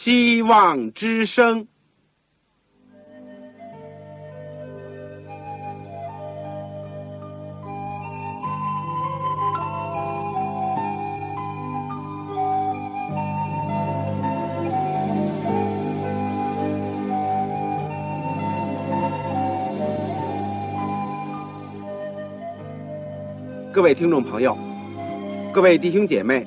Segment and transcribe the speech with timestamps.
[0.00, 1.66] 希望之声。
[23.72, 24.56] 各位听众朋友，
[25.52, 26.46] 各位弟兄姐妹，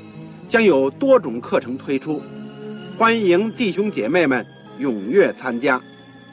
[0.51, 2.21] 将有多种课程推出，
[2.97, 4.45] 欢迎弟兄姐妹们
[4.81, 5.81] 踊跃参加。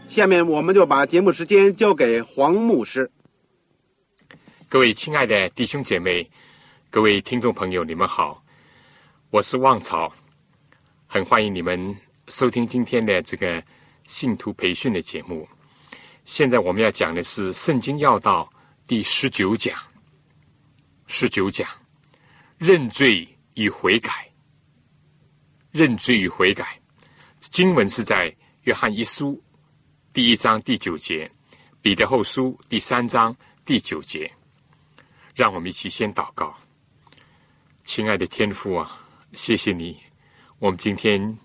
[0.09, 3.09] 下面我们就把节目时间交给黄牧师。
[4.69, 6.29] 各位亲爱的弟兄姐妹，
[6.91, 8.43] 各位听众朋友，你们好，
[9.31, 10.13] 我是旺草，
[11.07, 13.63] 很欢迎你们收听今天的这个
[14.09, 15.49] 信徒培训的节目。
[16.25, 18.51] 现在我们要讲的是《圣经要道》
[18.89, 19.79] 第十九讲。
[21.07, 21.69] 十九讲，
[22.59, 23.29] 认罪
[23.63, 24.27] 与悔改。
[25.71, 26.81] 认罪与悔改，
[27.39, 29.41] 经文是在约翰一书
[30.13, 31.31] 第一章第九节，
[31.83, 34.33] 彼得后书第三章第九节。
[35.35, 36.59] 让我们一起先祷告，
[37.85, 39.97] 亲爱的天父啊，谢谢你，
[40.59, 41.39] 我们今天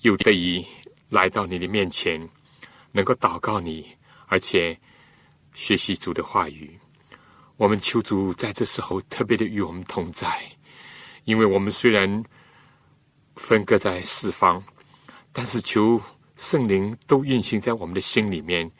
[0.00, 0.64] 又得以
[1.10, 2.26] 来到你的面前，
[2.92, 3.86] 能够祷告你，
[4.28, 4.78] 而且
[5.52, 6.78] 学习主的话语。
[7.56, 10.28] 我们求主在这时候特别的与我们同在，
[11.26, 12.24] 因为我们虽然
[13.34, 14.62] 分割在四方，
[15.32, 16.00] 但是求
[16.36, 18.70] 圣灵都运行在我们的心里面，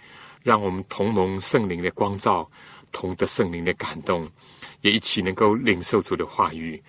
[0.42, 2.48] 让我们同蒙圣灵的光照，
[2.92, 4.30] 同得圣灵的感动，
[4.80, 6.82] 也一起能够领受主的话语。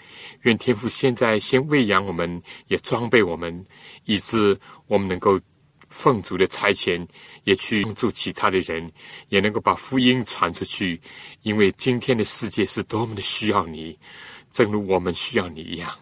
[0.43, 3.65] 愿天父现在先喂养我们，也装备我们，
[4.05, 5.39] 以致我们能够
[5.89, 7.05] 奉主的差遣。
[7.43, 8.91] 也去帮助其他的人，
[9.29, 10.99] 也能够把福音传出去。
[11.43, 13.97] 因为今天的世界是多么的需要你，
[14.57, 15.95] 正如我们需要你一样。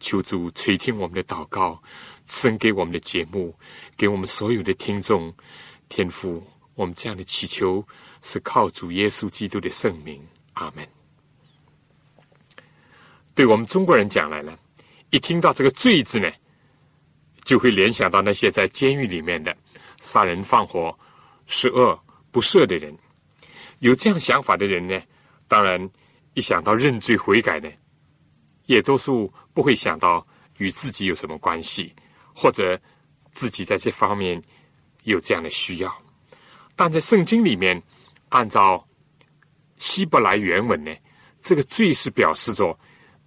[0.00, 1.82] 求主垂听我们的祷告，
[2.26, 3.54] 赐给我们的节目，
[3.98, 5.30] 给我们所有的听众
[5.90, 6.42] 天父。
[6.74, 7.86] 我们这样的祈求
[8.22, 10.88] 是靠主耶稣基督的圣名，阿门。
[13.34, 14.56] 对我们中国人讲来呢，
[15.10, 16.32] 一听到这个“罪”字呢，
[17.44, 19.54] 就会联想到那些在监狱里面的。
[20.00, 20.98] 杀人放火、
[21.44, 22.96] 十恶不赦的人，
[23.80, 24.98] 有这样想法的人呢？
[25.46, 25.90] 当然，
[26.32, 27.70] 一想到认罪悔改呢，
[28.66, 30.26] 也多数不会想到
[30.58, 31.94] 与自己有什么关系，
[32.34, 32.80] 或者
[33.32, 34.42] 自己在这方面
[35.04, 35.94] 有这样的需要。
[36.76, 37.82] 但在圣经里面，
[38.28, 38.86] 按照
[39.76, 40.94] 希伯来原文呢，
[41.40, 42.78] 这个罪是表示着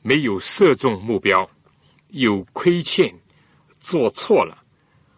[0.01, 1.49] 没有射中目标，
[2.09, 3.13] 有亏欠，
[3.79, 4.63] 做错了。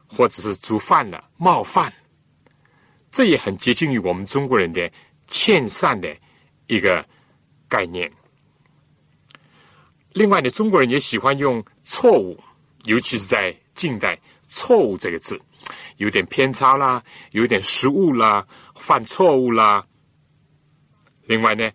[0.09, 1.94] 或者是触犯了冒犯，
[3.11, 4.89] 这也很接近于我们中国人的
[5.28, 6.16] 欠善的
[6.67, 7.05] 一个
[7.67, 8.09] 概念。
[10.17, 12.44] 另外呢，中国人也喜欢用错误，
[12.85, 15.39] 尤其是在近代，错误这个字
[15.97, 18.44] 有点偏差啦，有点失误啦，
[18.79, 19.85] 犯错误啦。
[21.25, 21.69] 另外呢，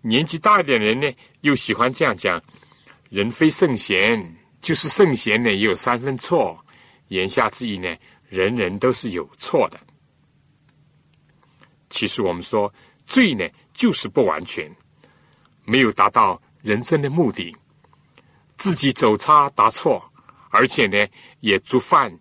[0.00, 1.12] 年纪大一点的人呢，
[1.42, 2.42] 又喜欢这样讲：
[3.08, 6.58] 人非圣贤，就是圣贤呢，也有三分错。
[7.06, 7.94] 言下之意呢，
[8.28, 9.78] 人人都是有错的。
[11.88, 12.72] 其实我们说
[13.06, 14.68] 罪呢，就是不完全，
[15.64, 17.54] 没有达到人生的目的，
[18.56, 20.02] 自己走差答错，
[20.50, 21.06] 而且呢，
[21.40, 22.16] 也触犯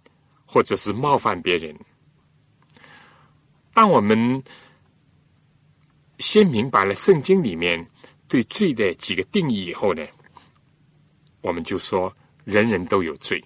[0.45, 1.73] 或者是冒犯别人。
[3.73, 4.43] 当我们
[6.17, 7.87] 先明白了圣经里面
[8.27, 10.05] 对罪的几个定义以后呢，
[11.41, 12.11] 我们就说
[12.43, 13.43] 人人都有罪。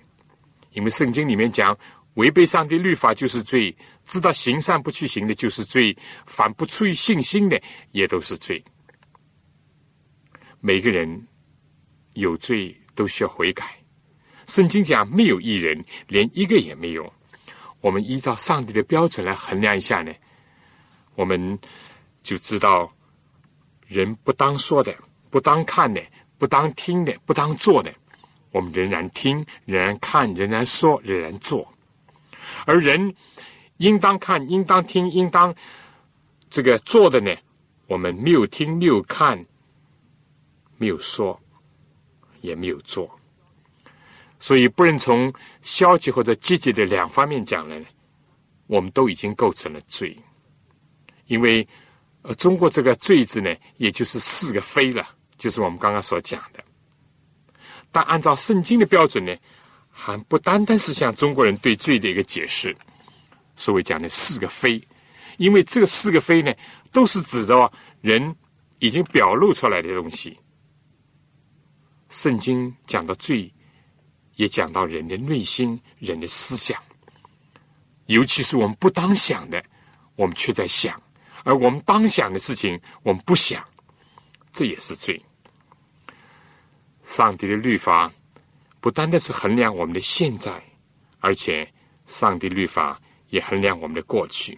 [0.71, 1.77] 因为圣经里面讲，
[2.15, 3.73] 违背上帝律法就是罪；
[4.05, 7.61] 知道行善不去行的就是罪；凡不出于信心的，
[7.91, 8.63] 也都是罪。
[10.65, 11.27] 每个人
[12.13, 13.77] 有罪都需要悔改。
[14.47, 17.13] 圣经讲，没有一人，连一个也没有。
[17.81, 20.11] 我们依照上帝的标准来衡量一下呢，
[21.13, 21.59] 我们
[22.23, 22.91] 就知道，
[23.85, 24.91] 人不当说的、
[25.29, 26.03] 不当看的、
[26.39, 27.93] 不当听的、不当做的。
[28.49, 31.71] 我们仍然听，仍然看，仍然说，仍然做。
[32.65, 33.13] 而人
[33.77, 35.53] 应当看，应当听，应当
[36.49, 37.35] 这个做的呢？
[37.85, 39.45] 我们没有听，没有看，
[40.77, 41.39] 没有说，
[42.41, 43.09] 也没有做。
[44.39, 47.75] 所以，不论从消极或者积极的两方面讲呢，
[48.67, 50.15] 我们都已经构成了罪。
[51.27, 51.67] 因为，
[52.21, 55.07] 呃，中国这个“罪”字呢，也就是四个“非”了，
[55.37, 56.63] 就是我们刚刚所讲的。
[57.91, 59.35] 但按照圣经的标准呢，
[59.89, 62.75] 还不单单是像中国人对罪的一个解释，
[63.55, 64.79] 所谓讲的四个“非”，
[65.37, 66.53] 因为这四个“非”呢，
[66.91, 68.35] 都是指的人
[68.79, 70.37] 已经表露出来的东西。
[72.15, 73.53] 圣经讲到罪，
[74.37, 76.81] 也讲到人的内心、人的思想，
[78.05, 79.61] 尤其是我们不当想的，
[80.15, 80.99] 我们却在想。
[81.43, 83.61] 而我们当想的事情，我们不想，
[84.53, 85.21] 这也是罪。
[87.03, 88.09] 上帝的律法
[88.79, 90.63] 不单单是衡量我们的现在，
[91.19, 91.69] 而且
[92.05, 92.97] 上帝律法
[93.27, 94.57] 也衡量我们的过去，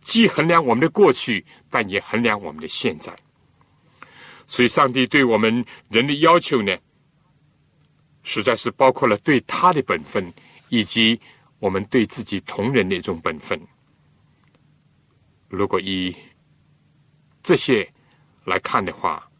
[0.00, 3.12] 既衡量我们的过去，但也衡量我们的现在。
[4.46, 6.76] 所以，上帝对我们人的要求呢，
[8.24, 10.32] 实在是包括了对他的本分，
[10.68, 11.20] 以及
[11.60, 13.60] 我们对自己同人的一种本分。
[15.48, 16.14] 如果以
[17.42, 17.88] 这些
[18.44, 19.30] 来看的话，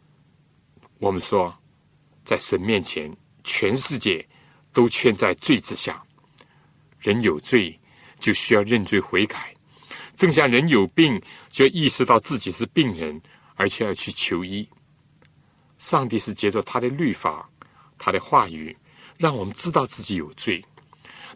[0.99, 1.53] 我们说，
[2.23, 4.25] 在神面前，全世界
[4.71, 6.01] 都圈在罪之下。
[6.99, 7.77] 人有罪，
[8.17, 9.37] 就需要认罪悔改；
[10.15, 13.21] 正像人有病，就要意识到自己是病人，
[13.55, 14.67] 而且要去求医。
[15.77, 17.47] 上帝是借着他的律法、
[17.97, 18.75] 他的话语，
[19.17, 20.61] 让我们知道自己有罪；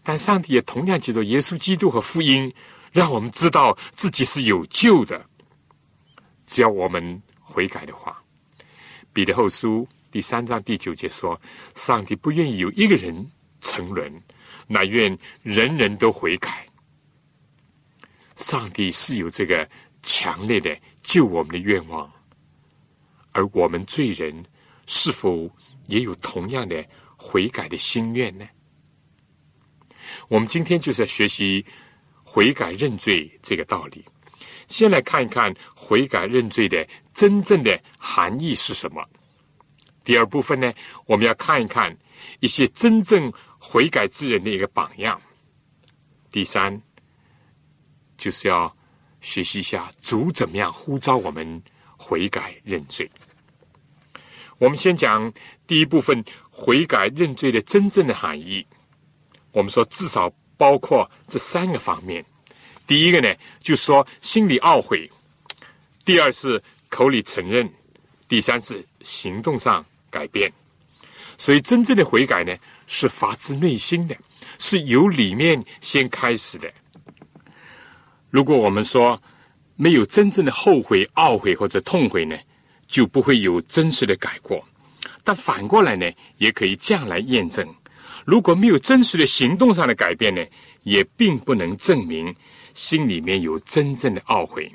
[0.03, 2.53] 但上帝也同样借着耶稣基督和福音。
[2.91, 5.23] 让我们知道自己是有救的，
[6.43, 8.19] 只要我们悔改的话。
[9.13, 11.39] 彼得后书第三章第九节说
[11.75, 13.29] ：“上帝不愿意有一个人
[13.61, 14.19] 沉沦，
[14.65, 16.65] 乃愿人人都悔改。”
[18.35, 19.69] 上帝是有这个
[20.01, 22.11] 强烈的救我们的愿望，
[23.33, 24.43] 而我们罪人
[24.87, 25.47] 是否
[25.89, 26.83] 也有同样的
[27.17, 28.47] 悔改的心愿呢？
[30.29, 31.65] 我们今天就是要学习。
[32.31, 34.05] 悔改认罪这个道理，
[34.67, 39.03] 先来看一看悔改认罪的真正的含义是什么。
[40.03, 40.71] 第二部分呢，
[41.07, 41.97] 我们要看一看
[42.39, 45.19] 一些真正悔改之人的一个榜样。
[46.29, 46.79] 第三，
[48.15, 48.77] 就是要
[49.21, 51.59] 学习一下主怎么样呼召我们
[51.97, 53.09] 悔改认罪。
[54.59, 55.33] 我们先讲
[55.69, 58.65] 第一部分悔改认罪的真正的含义。
[59.53, 60.29] 我们说至少。
[60.59, 62.21] 包括这三个方面，
[62.85, 65.09] 第一个呢，就说心里懊悔；
[66.03, 67.65] 第二是口里承认；
[68.27, 70.51] 第三是行动上改变。
[71.37, 72.53] 所以，真正的悔改呢，
[72.87, 74.13] 是发自内心的，
[74.57, 76.69] 是由里面先开始的。
[78.29, 79.23] 如果我们说
[79.77, 82.37] 没有真正的后悔、懊悔或者痛悔呢，
[82.85, 84.61] 就不会有真实的改过。
[85.29, 87.63] 但反过来呢，也可以这样来验证。
[88.25, 90.43] 如果没有真实的行动上的改变呢，
[90.81, 92.35] 也并不能证明
[92.73, 94.71] 心里面有真正的懊悔。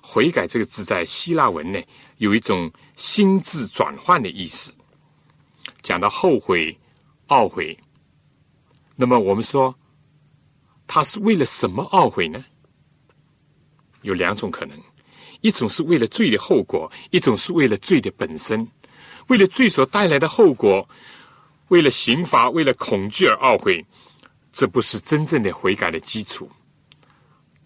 [0.00, 1.78] 悔改这个字在希腊文呢，
[2.16, 4.72] 有一种心智转换的意思。
[5.82, 6.74] 讲到后悔、
[7.28, 7.78] 懊悔，
[8.96, 9.74] 那么我们说，
[10.86, 12.42] 他是为了什么懊悔呢？
[14.00, 14.80] 有两种可能：
[15.42, 18.66] 一种是为了罪的后果，一种是为了罪的本身。
[19.30, 20.86] 为了罪所带来的后果。
[21.68, 23.86] 为了刑罚，为了恐惧而懊悔，
[24.52, 26.50] 这不是真正的悔改的基础。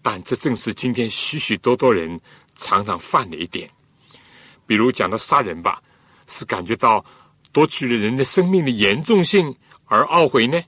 [0.03, 2.21] 但这正是今天许许多多人
[2.53, 3.67] 常常犯的一点。
[4.67, 5.81] 比如讲到杀人吧，
[6.27, 7.03] 是感觉到
[7.51, 9.55] 夺取了人的生命的严重性
[9.85, 10.61] 而懊悔呢？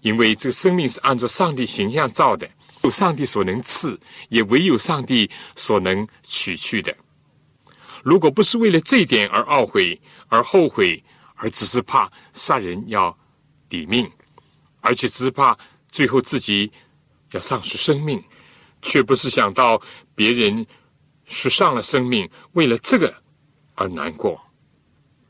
[0.00, 2.50] 因为这个生命是按照上帝形象造的，
[2.82, 3.96] 有上帝所能赐，
[4.28, 6.92] 也唯有上帝所能取去的。
[8.02, 11.02] 如果不是为了这一点而懊悔而后悔。
[11.42, 13.18] 而只是怕杀人要
[13.66, 14.06] 抵命，
[14.82, 15.56] 而且只是怕
[15.88, 16.70] 最后自己
[17.30, 18.22] 要丧失生命，
[18.82, 19.80] 却不是想到
[20.14, 20.66] 别人
[21.24, 23.14] 失丧了生命，为了这个
[23.74, 24.38] 而难过。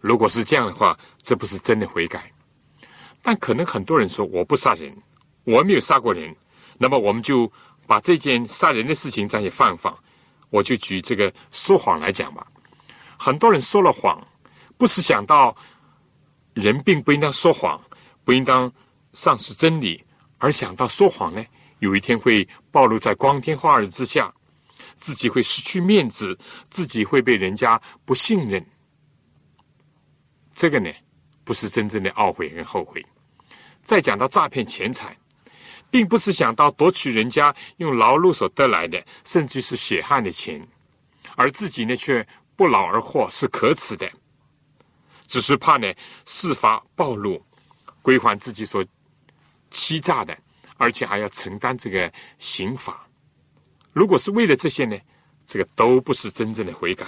[0.00, 2.28] 如果是这样的话，这不是真的悔改。
[3.22, 4.92] 但可能很多人说我不杀人，
[5.44, 6.34] 我没有杀过人，
[6.76, 7.48] 那么我们就
[7.86, 9.96] 把这件杀人的事情暂且放一放。
[10.48, 12.44] 我就举这个说谎来讲吧。
[13.20, 14.26] 很多人说了谎，
[14.78, 15.54] 不是想到。
[16.54, 17.80] 人并不应当说谎，
[18.24, 18.70] 不应当
[19.12, 20.04] 丧失真理，
[20.38, 21.42] 而想到说谎呢，
[21.78, 24.34] 有一天会暴露在光天化日之下，
[24.96, 26.36] 自己会失去面子，
[26.68, 28.66] 自己会被人家不信任。
[30.52, 30.90] 这个呢，
[31.44, 33.02] 不是真正的懊悔跟后悔。
[33.80, 35.16] 再讲到诈骗钱财，
[35.88, 40.66] 并不是想到夺取人家用劳碌所得来的，甚至是血汗的钱，
[41.36, 42.26] 而自己呢却
[42.60, 44.06] 不劳而获，是可耻的。
[45.26, 45.90] 只是怕呢，
[46.26, 47.42] 事发暴露，
[48.02, 48.84] 归还自己所
[49.70, 50.36] 欺诈的，
[50.76, 53.08] 而且还要承担这个刑罚。
[53.94, 54.94] 如果是为了这些呢，
[55.46, 57.06] 这个都不是真正的悔改。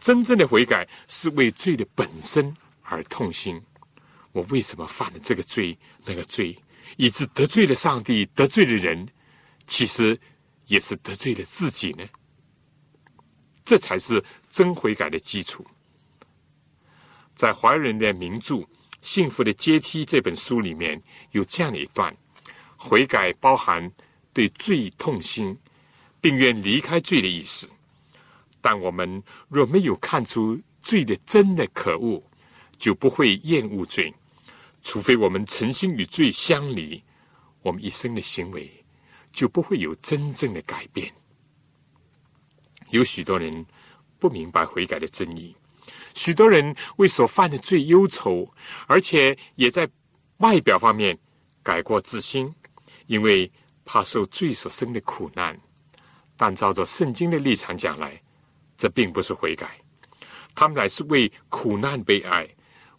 [0.00, 3.58] 真正的悔改是为罪的本身而痛心。
[4.32, 6.54] 我为什么犯了这个罪、那个罪，
[6.98, 9.08] 以致得罪了上帝、得罪了人？
[9.66, 10.20] 其实
[10.66, 12.04] 也是得罪了自己呢。
[13.64, 14.22] 这才是
[14.54, 15.66] 真悔改的基础。
[17.34, 18.54] 在华人的名著
[19.02, 22.16] 《幸福的阶梯》这本书里面有这样的一段：
[22.76, 23.90] 悔改包含
[24.32, 25.58] 对罪痛心，
[26.20, 27.68] 并愿离开罪的意思。
[28.60, 32.22] 但我们若没有看出罪的真的可恶，
[32.78, 34.14] 就不会厌恶罪。
[34.84, 37.02] 除非我们诚心与罪相离，
[37.62, 38.70] 我们一生的行为
[39.32, 41.12] 就不会有真正的改变。
[42.90, 43.66] 有许多人
[44.24, 45.54] 不明白悔改的真意，
[46.14, 48.50] 许多人为所犯的罪忧愁，
[48.86, 49.86] 而且也在
[50.38, 51.18] 外表方面
[51.62, 52.50] 改过自新，
[53.06, 53.52] 因为
[53.84, 55.60] 怕受罪所生的苦难。
[56.38, 58.18] 但照着圣经的立场讲来，
[58.78, 59.78] 这并不是悔改，
[60.54, 62.48] 他们乃是为苦难悲哀，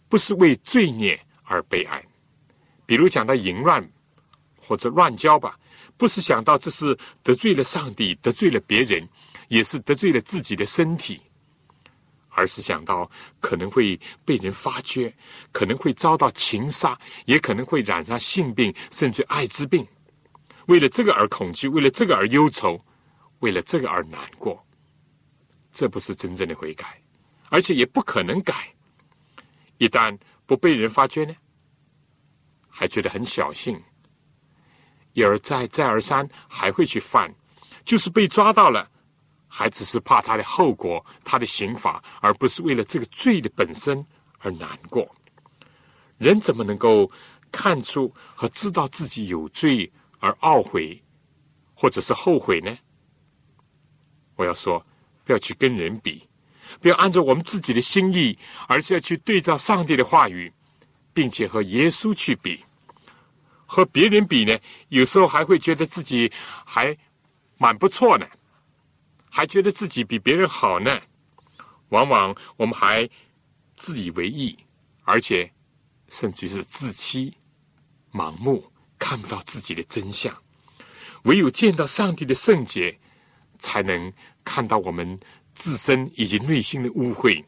[0.08, 2.00] 不是为罪孽而悲哀。
[2.86, 3.84] 比如讲到淫乱
[4.60, 5.58] 或者乱交吧，
[5.96, 9.08] 不是想到这是得罪了上帝，得罪了别人。
[9.48, 11.20] 也是得罪了自己的身体，
[12.30, 13.10] 而是想到
[13.40, 15.12] 可能会被人发觉，
[15.52, 19.86] 可能会遭到情杀，也可能会染上性病，甚至艾滋病。
[20.66, 22.84] 为了这个而恐惧，为了这个而忧愁，
[23.38, 24.64] 为了这个而难过。
[25.70, 27.00] 这不是真正的悔改，
[27.50, 28.74] 而且也不可能改。
[29.78, 31.34] 一旦不被人发觉呢，
[32.68, 33.80] 还觉得很小幸，
[35.12, 37.32] 一而再，再而三，还会去犯，
[37.84, 38.90] 就是被抓到了。
[39.58, 44.04] 还只是怕他的后果，他的刑罚，而不是为了这个罪的本身
[44.40, 45.10] 而难过。
[46.18, 47.10] 人怎么能够
[47.50, 51.02] 看出和知道自己有罪而懊悔，
[51.72, 52.76] 或者是后悔呢？
[54.34, 54.84] 我要说，
[55.24, 56.28] 不要去跟人比，
[56.78, 60.52] 不要按照我们自己的心意，而是要去对照上帝的话语，
[61.14, 62.62] 并且和耶稣去比。
[63.64, 64.54] 和别人比呢，
[64.90, 66.30] 有时候还会觉得自己
[66.66, 66.94] 还
[67.56, 68.26] 蛮不错呢。
[69.36, 70.98] 还觉得自己比别人好呢，
[71.90, 73.06] 往往我们还
[73.76, 74.56] 自以为意，
[75.04, 75.52] 而且
[76.08, 77.36] 甚至是自欺、
[78.10, 78.64] 盲目，
[78.98, 80.34] 看不到自己的真相。
[81.24, 82.98] 唯有见到上帝的圣洁，
[83.58, 84.10] 才能
[84.42, 85.20] 看到我们
[85.52, 87.44] 自身以及内心的污秽。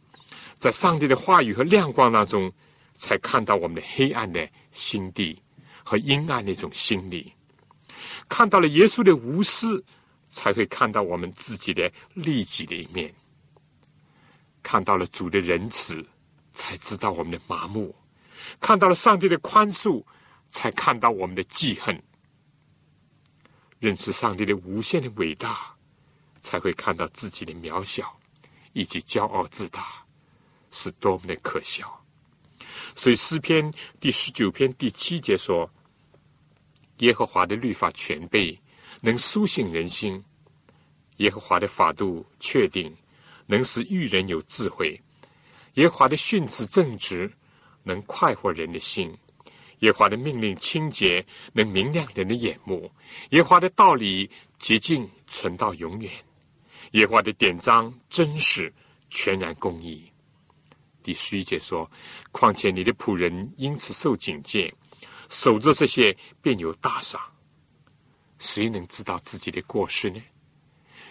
[0.56, 2.52] 在上帝的话语和亮光当中，
[2.92, 5.42] 才看到我们的黑暗的心地
[5.82, 7.32] 和阴暗那种心理。
[8.28, 9.82] 看到了耶稣的无私。
[10.28, 13.12] 才会看到我们自己的利己的一面，
[14.62, 16.06] 看到了主的仁慈，
[16.50, 17.90] 才知道我们的麻木；
[18.60, 20.04] 看到了上帝的宽恕，
[20.46, 22.02] 才看到我们的记恨。
[23.78, 25.74] 认识上帝的无限的伟大，
[26.40, 28.18] 才会看到自己的渺小
[28.72, 30.04] 以及骄傲自大
[30.70, 32.04] 是多么的可笑。
[32.94, 35.70] 所以诗篇第十九篇第七节说
[36.98, 38.60] ：“耶和华的律法全备。”
[39.00, 40.22] 能苏醒人心，
[41.18, 42.94] 耶和华的法度确定，
[43.46, 45.00] 能使愚人有智慧；
[45.74, 47.32] 耶和华的训词正直，
[47.84, 49.10] 能快活人的心；
[49.80, 52.90] 耶和华的命令清洁，能明亮人的眼目；
[53.30, 54.28] 耶和华的道理
[54.58, 56.10] 洁净，存到永远；
[56.92, 58.72] 耶和华的典章真实，
[59.10, 60.10] 全然公义。
[61.02, 61.90] 第十一节说：
[62.32, 64.74] 况且你的仆人因此受警戒，
[65.28, 67.20] 守着这些，便有大赏。
[68.38, 70.22] 谁能知道自己的过失呢？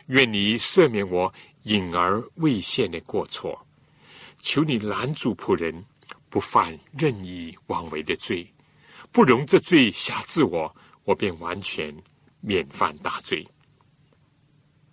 [0.08, 3.68] 愿你赦免我隐而未现的过错，
[4.40, 5.86] 求你拦住仆人
[6.30, 8.48] 不犯任意妄为的罪，
[9.12, 11.94] 不容这罪辖制我，我便完全
[12.40, 13.46] 免犯大罪。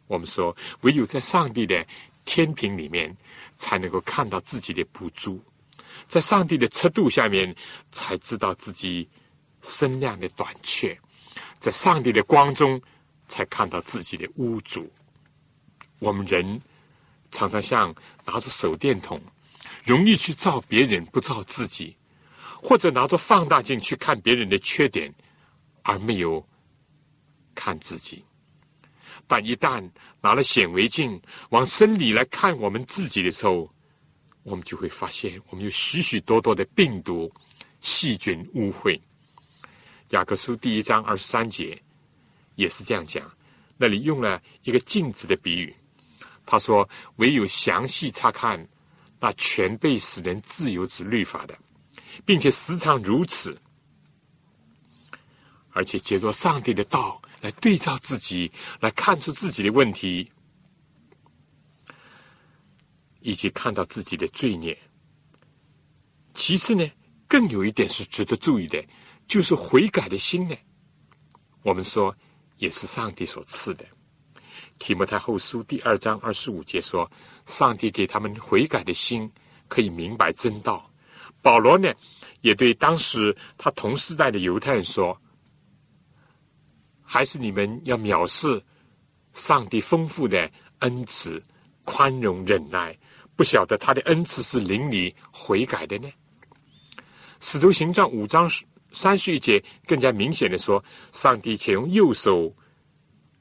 [0.07, 1.87] 我们说，唯有在上帝的
[2.25, 3.17] 天平里面，
[3.57, 5.39] 才能够看到自己的不足；
[6.05, 7.55] 在上帝的尺度下面，
[7.89, 9.09] 才知道自己
[9.63, 10.99] 身量的短缺。
[11.65, 12.79] 在上帝的光中，
[13.27, 14.85] 才看到自己的污浊。
[15.99, 16.61] 我们人
[17.31, 17.95] 常常像
[18.27, 19.19] 拿着手电筒，
[19.83, 21.97] 容易去照别人，不照自己；
[22.63, 25.11] 或者拿着放大镜去看别人的缺点，
[25.85, 26.47] 而没有
[27.55, 28.23] 看自己。
[29.27, 29.91] 但一旦
[30.21, 31.19] 拿了显微镜
[31.49, 33.73] 往深里来看我们自己的时候，
[34.43, 37.33] 我们就会发现，我们有许许多多的病毒、
[37.81, 39.01] 细菌、污秽。
[40.11, 41.81] 雅各书第一章二十三节
[42.57, 43.29] 也是这样讲，
[43.77, 45.75] 那里用了一个镜子的比喻。
[46.47, 48.69] 他说：“唯有详细查看
[49.19, 51.59] 那全被使人自由之律法的，
[52.27, 53.59] 并且时常如此，
[55.71, 60.31] 而且借着上帝的道来对照自己，来看出自己的问题，
[63.21, 64.79] 以及看到自己的罪孽。
[66.35, 66.87] 其次呢，
[67.27, 68.85] 更有一点是值得注意的，
[69.27, 70.57] 就是悔改的心呢。
[71.63, 72.15] 我们说
[72.59, 73.85] 也是上帝所赐的。
[74.79, 77.11] 提摩太后书第二章二十五节说
[77.47, 79.31] ：“上帝给他们悔改的心，
[79.69, 80.91] 可以明白真道。”
[81.41, 81.93] 保罗呢，
[82.41, 85.17] 也对当时他同时代的犹太人说
[87.03, 88.63] ：“还是你们要藐视
[89.33, 90.51] 上帝丰富的
[90.81, 91.41] 恩慈、
[91.85, 92.99] 宽容、忍耐，
[93.37, 96.11] 不晓得他的恩慈是领你悔改的呢？”
[97.41, 98.49] 使徒行传五章
[98.95, 100.83] 三十一节更加明显的说
[101.13, 102.55] ：“上帝且用右手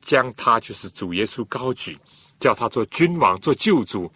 [0.01, 1.97] 将他就是主耶稣高举，
[2.39, 4.11] 叫他做君王、做救主，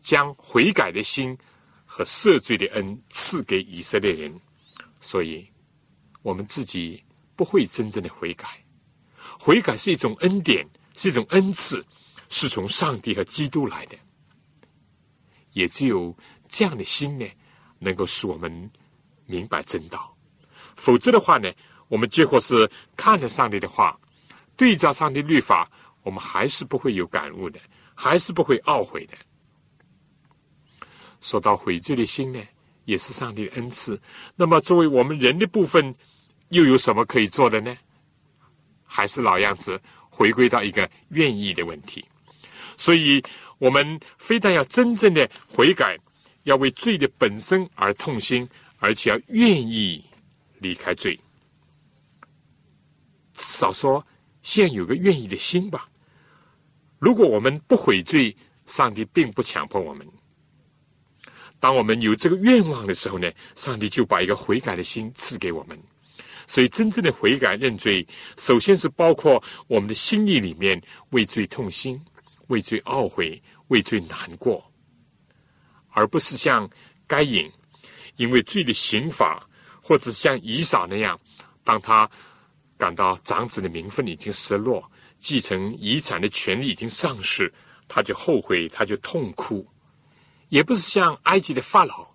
[0.00, 1.38] 将悔改的心
[1.86, 4.38] 和赦罪的恩赐给以色列人。
[5.00, 5.46] 所以，
[6.22, 7.02] 我们自己
[7.36, 8.46] 不会真正的悔改。
[9.38, 11.82] 悔改是一种恩典，是一种恩赐，
[12.28, 13.96] 是从上帝和基督来的。
[15.52, 16.14] 也只有
[16.48, 17.26] 这样的心呢，
[17.78, 18.70] 能够使我们。”
[19.30, 20.09] 明白真道，
[20.80, 21.52] 否则的话呢，
[21.88, 23.94] 我们结果是看了上帝的话，
[24.56, 25.70] 对照上帝律法，
[26.02, 27.60] 我们还是不会有感悟的，
[27.94, 29.12] 还是不会懊悔的。
[31.20, 32.40] 说到悔罪的心呢，
[32.86, 34.00] 也是上帝的恩赐。
[34.34, 35.94] 那么，作为我们人的部分，
[36.48, 37.76] 又有什么可以做的呢？
[38.86, 42.02] 还是老样子，回归到一个愿意的问题。
[42.78, 43.22] 所以，
[43.58, 45.98] 我们非但要真正的悔改，
[46.44, 48.48] 要为罪的本身而痛心。
[48.82, 50.02] 而且要愿意
[50.60, 51.18] 离开罪，
[53.32, 54.06] 至少说
[54.42, 55.88] 先有个愿意的心吧。
[56.98, 58.36] 如果我们不悔罪，
[58.66, 60.06] 上帝并不强迫我们。
[61.58, 65.78] 当我们有这个愿望的时候呢，上帝就把一个悔改的心赐给我们。
[66.46, 70.80] 所以，真正的悔改认罪，首先是包括我们的心意里面
[71.10, 72.00] 为罪痛心、
[72.48, 74.62] 为罪懊悔、为罪难过，
[75.90, 76.68] 而不是像
[77.06, 77.50] 该隐。
[78.16, 79.48] 因为罪的刑罚，
[79.90, 81.18] 或者像以扫那样，
[81.64, 82.08] 当他
[82.78, 87.52] 感到长子的名分已经失落，继承遗产的权利已经丧失，
[87.88, 89.66] 他就后悔，他就痛哭；
[90.48, 92.06] 也不是像埃及的法老，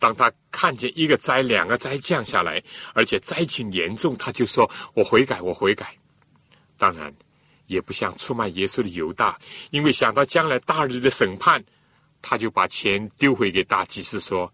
[0.00, 2.60] 当他看见一个灾、两个灾降下来，
[2.94, 5.96] 而且灾情严重，他就说：“我悔改，我悔改。”
[6.76, 7.14] 当然，
[7.68, 9.38] 也不像出卖耶稣的犹大，
[9.70, 11.64] 因为想到将来大日的审判，
[12.20, 14.52] 他就把钱丢回给大祭司说。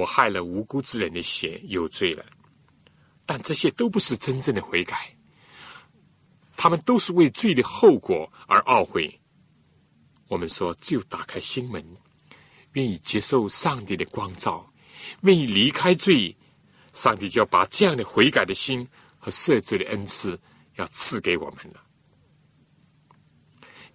[0.00, 2.24] 我害了无辜之人的血，有罪了。
[3.26, 5.14] 但这些都不是真正的悔改，
[6.56, 9.20] 他们都是为罪的后果而懊悔。
[10.26, 11.84] 我们说，只有打开心门，
[12.72, 14.72] 愿意接受上帝的光照，
[15.20, 16.34] 愿意离开罪，
[16.94, 20.40] 上帝就要把这样的悔改的心和赦罪的恩赐
[20.76, 21.84] 要赐给我们了。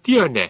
[0.04, 0.48] 第二呢，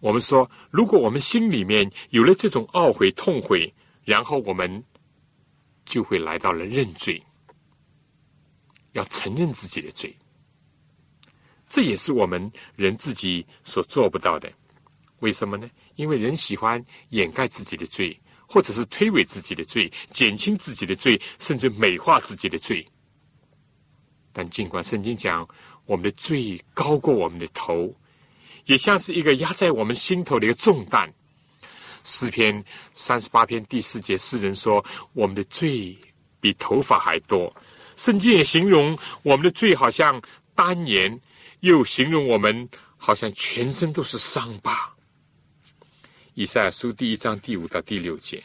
[0.00, 3.72] 我们说，如果我们心里面有了这种懊悔、痛悔，
[4.08, 4.82] 然后我们
[5.84, 7.22] 就会来到了认罪，
[8.92, 10.16] 要承认自己的罪。
[11.66, 14.50] 这也是我们人自己所做不到的。
[15.18, 15.68] 为什么呢？
[15.96, 22.88] 因为人喜欢掩盖自己的罪，或者是推诿自己的罪，减轻自己的罪，甚至美化自己的罪。
[24.32, 25.46] 但尽管圣经讲
[25.84, 27.94] 我们的罪高过我们的头，
[28.64, 31.12] 也像是一个压在我们心头的一个重担。
[32.08, 35.94] 诗篇三十八篇第四节，诗人说：“我们的罪
[36.40, 37.54] 比头发还多。”
[37.96, 40.20] 圣经也形容我们的罪好像
[40.54, 41.20] 单言，
[41.60, 42.66] 又形容我们
[42.96, 44.90] 好像全身都是伤疤。
[46.32, 48.42] 以赛亚书第一章第五到第六节。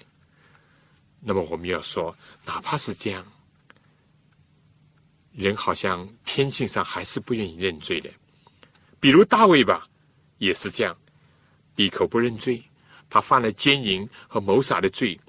[1.22, 3.26] 那么我们要说，哪怕是这样，
[5.32, 8.10] 人好像天性上还是不愿意认罪的。
[9.00, 9.88] 比如大卫吧，
[10.40, 10.98] 也是这样，
[11.76, 12.62] 闭口不认罪。
[13.14, 15.20] 他犯了奸淫和谋杀的罪，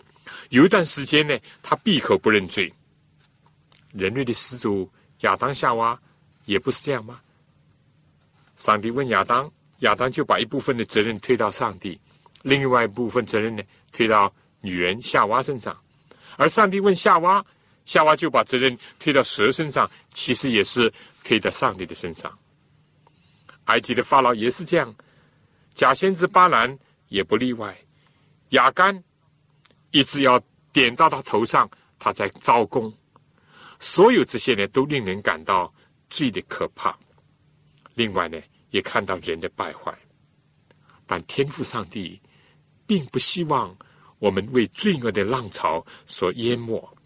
[0.49, 2.73] 有一段时间呢，他闭口不认罪。
[3.93, 6.01] 人类的始祖亚当夏娃
[6.47, 7.21] 也不是这样吗？
[8.57, 12.01] 上帝问亚当，亚当就把一部分的责任推到上帝，
[12.41, 15.79] 另外一部分责任呢推到女人夏娃身上。
[16.39, 17.45] 而上帝问夏娃，
[17.85, 20.91] 夏娃就把责任推到蛇身上，其实也是
[21.23, 22.33] 推到上帝的身上。
[23.65, 24.95] 埃及的法老也是这样，
[25.75, 26.79] 假先知巴兰。
[27.09, 27.77] 也不例外，
[28.51, 29.03] 亚干
[29.91, 30.41] 一直要
[30.73, 32.93] 点到他头上，他在招供。
[33.79, 35.73] 所有这些呢，都令人感到
[36.09, 36.97] 罪的可怕。
[37.95, 38.41] 另外呢，
[38.71, 39.97] 也看到人的败坏。
[41.07, 42.21] 但天赋上帝
[42.87, 43.77] 并不希望
[44.19, 46.97] 我们为罪恶的浪潮所淹没，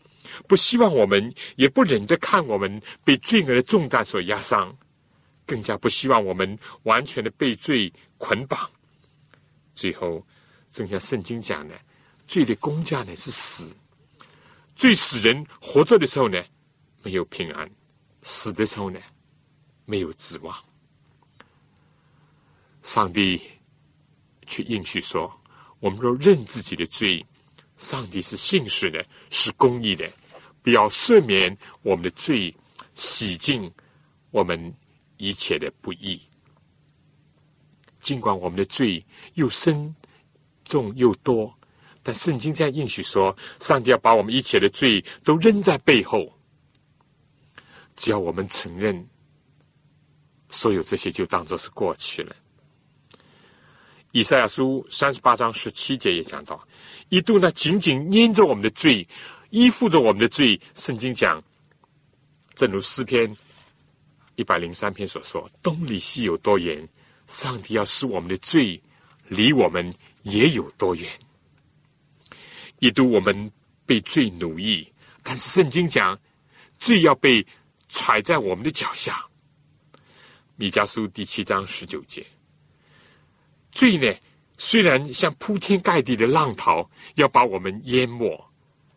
[0.47, 4.77] 不希望我们，也不忍着看我们被罪恶的重担所压伤，
[5.45, 8.71] 更加不希望我们完全的被罪捆绑。
[9.79, 10.27] 最后，
[10.69, 11.81] 正像圣经讲的，
[12.27, 13.77] 罪的公价呢是死，
[14.75, 16.43] 罪使人活着的时候呢
[17.05, 17.71] 没有平安，
[18.23, 18.99] 死的时候呢
[19.85, 20.53] 没有指望。
[22.83, 23.41] 上帝
[24.47, 25.33] 却应许说
[25.79, 27.25] ：“我们若认自己的罪，
[27.77, 30.11] 上帝是信实的，是公义的。”
[30.61, 32.53] 不要赦免我们的罪，
[32.97, 33.73] 洗净
[34.33, 34.75] 我们
[35.19, 36.28] 一切的不义。
[38.09, 39.95] 尽管我们的罪又深
[40.65, 41.55] 重又多，
[42.03, 46.27] 但圣经在应许说，上帝要把我们一切的罪都扔在背后。
[47.97, 49.07] 只要我们承认，
[50.49, 52.35] 所有这些就当做是过去了。
[54.13, 56.67] 以赛亚书三十八章十七节也讲到，
[57.11, 59.07] 一度呢紧紧粘着我们的罪。
[59.51, 61.45] 依附着我们的罪，圣经讲，
[62.55, 63.37] 正如诗篇
[64.37, 66.89] 一百零三篇所说：“东离西有多远，
[67.29, 68.83] 上帝要使我们的罪
[69.29, 69.89] 离我们
[70.25, 71.09] 也有多远。”
[72.81, 73.51] 一度我们
[73.87, 74.87] 被罪奴役，
[75.23, 76.19] 但是圣经讲，
[76.79, 77.47] 罪要被
[77.89, 79.25] 踩在我们的脚下。
[80.57, 82.27] 米迦书第七章十九节，
[83.71, 84.13] 罪呢，
[84.59, 88.45] 虽然像铺天盖地的浪涛，要把我们淹没。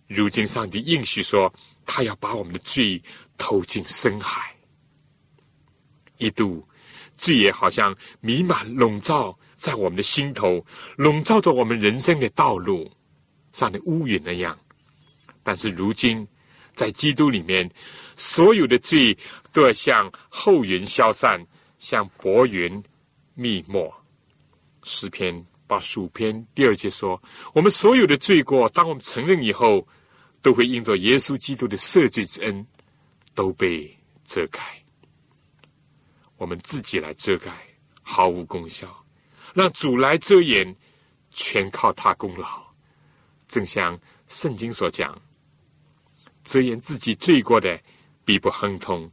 [0.08, 1.54] 如今，上帝应许说，
[1.86, 3.02] 他要把我们的罪
[3.38, 4.56] 投进深海。
[6.18, 6.68] 一度，
[7.22, 10.66] 罪也好像弥漫、笼罩在我们的心头，
[10.98, 12.92] 笼罩着我们人生的道路
[13.52, 14.58] 上的乌云那样。
[15.44, 16.28] 但是，如今
[16.74, 17.70] 在基督里面，
[18.16, 19.16] 所有的罪
[19.54, 21.40] 都要像后云消散，
[21.78, 22.84] 像薄云
[23.36, 23.94] 密没。
[24.84, 27.22] 诗篇八十五篇第二节说
[27.54, 29.88] ：“我们所有的罪过，当我们承认以后。”
[30.44, 32.66] 都会因着耶稣基督的赦罪之恩，
[33.36, 34.81] 都被遮盖。
[36.42, 37.52] 我们自己来遮盖
[38.02, 39.06] 毫无功效，
[39.54, 40.76] 让主来遮掩，
[41.30, 42.66] 全靠他功劳。
[43.46, 45.16] 正像圣经所讲，
[46.44, 47.80] 遮掩自己罪过的
[48.26, 49.08] 必不亨通，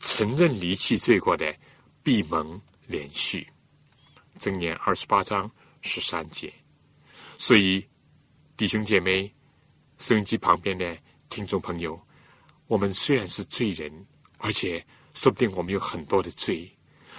[0.00, 1.54] 承认离弃罪过的
[2.02, 3.46] 必蒙连续。
[4.36, 5.48] 正言二十八章
[5.82, 6.52] 十三节。
[7.38, 7.86] 所以，
[8.56, 9.32] 弟兄姐妹。
[9.98, 12.00] 收音机旁边的听众朋友，
[12.66, 14.04] 我们虽然是罪人，
[14.38, 14.84] 而且
[15.14, 16.70] 说不定我们有很多的罪，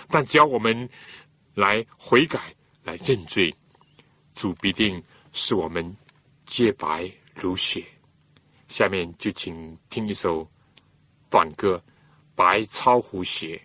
[0.10, 0.90] 但只要我们
[1.54, 2.54] 来悔改、
[2.84, 3.56] 来认罪，
[4.34, 5.02] 主必定
[5.32, 5.96] 使我们
[6.46, 7.86] 洁白如雪。
[8.68, 10.50] 下面就请听一首
[11.30, 11.76] 短歌
[12.36, 13.62] 《白超乎雪》。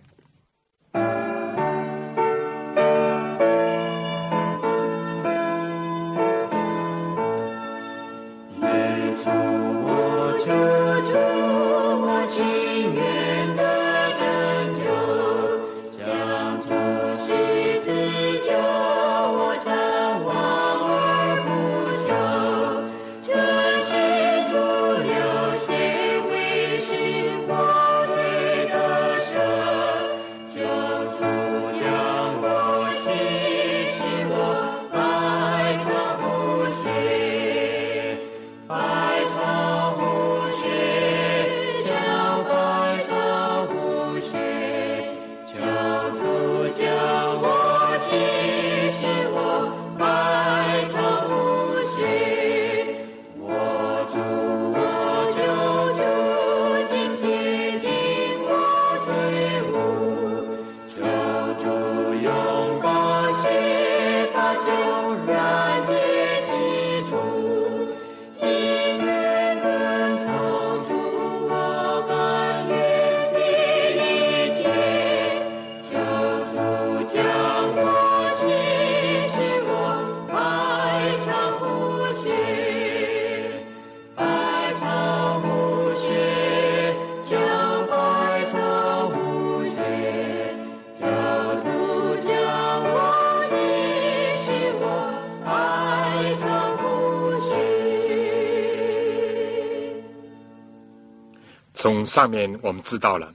[101.88, 103.35] 从上面我们知道了，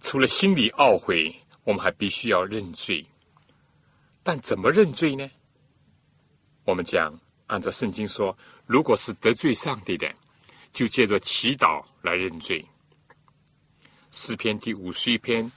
[0.00, 3.04] 除了心里懊悔，我们还必须要认罪。
[4.22, 5.30] 但怎么认罪呢？
[6.64, 7.14] 我们讲，
[7.46, 10.10] 按照圣经说，如果是得罪上帝的，
[10.72, 12.64] 就借着祈祷来认罪。
[14.10, 15.52] 诗篇第五十一篇、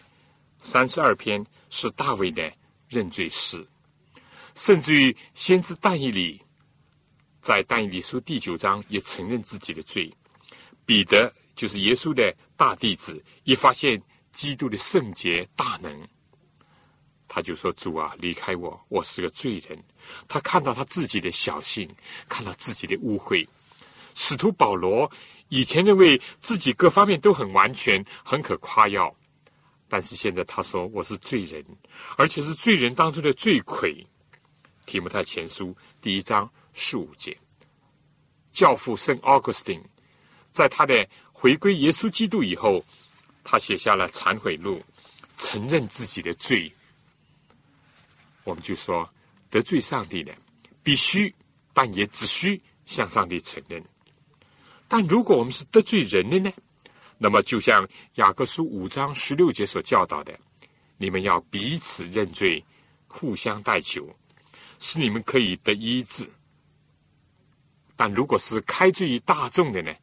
[0.59, 2.51] 三十二篇是大卫的
[2.89, 3.65] 认罪诗，
[4.53, 6.41] 甚至于先知但以理
[7.39, 10.13] 在但以理书第九章也承认自己的罪。
[10.85, 13.99] 彼得就是耶稣的大弟子，一发现
[14.31, 16.07] 基督的圣洁大能，
[17.27, 19.83] 他就说：“主啊，离开我，我是个罪人。”
[20.29, 21.89] 他看到他自己的小性，
[22.29, 23.45] 看到自己的污秽。
[24.13, 25.11] 使徒保罗
[25.49, 29.13] 以前认为自己各方面都很完全，很可夸耀，
[29.89, 31.65] 但是现在他说：“我是罪人，
[32.17, 34.05] 而且是罪人当中的罪魁。”
[34.85, 37.35] 提摩太前书第一章十五节，
[38.51, 39.83] 教父圣奥古斯丁
[40.49, 41.07] 在他的
[41.39, 42.83] 回归耶稣基督以后，
[43.43, 44.83] 他写下了忏悔录，
[45.37, 46.71] 承认自己的罪。
[48.43, 49.07] 我们就说。
[49.49, 50.35] 得罪上帝的，
[50.83, 51.33] 必须，
[51.71, 53.81] 但也只需向上帝承认。
[54.89, 56.51] 但如果我们是得罪人的呢？
[57.17, 60.37] 那么，就像雅各书五章十六节所教导的，
[60.97, 62.61] 你们要彼此认罪，
[63.07, 64.13] 互相代求，
[64.79, 66.29] 使你们可以得医治。
[67.95, 69.95] 但如果是开罪于大众的呢，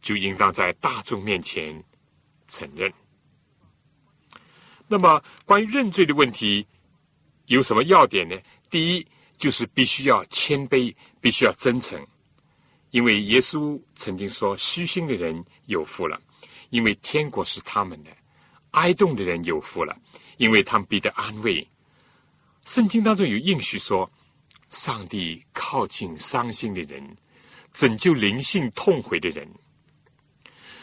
[0.00, 1.82] 就应当在大众面前
[2.46, 2.92] 承认。
[4.86, 6.66] 那么，关于认罪的问题，
[7.46, 8.36] 有什么要点呢？
[8.70, 9.06] 第一，
[9.36, 12.02] 就是必须要谦卑，必须要真诚，
[12.90, 16.18] 因为耶稣曾经说：“虚心的人有福了，
[16.70, 18.10] 因为天国是他们的；
[18.70, 19.94] 哀痛的人有福了，
[20.38, 21.68] 因为他们必得安慰。”
[22.64, 24.10] 圣经当中有应许说
[24.70, 27.16] ：“上帝靠近伤心的人，
[27.72, 29.46] 拯救灵性痛悔的人。”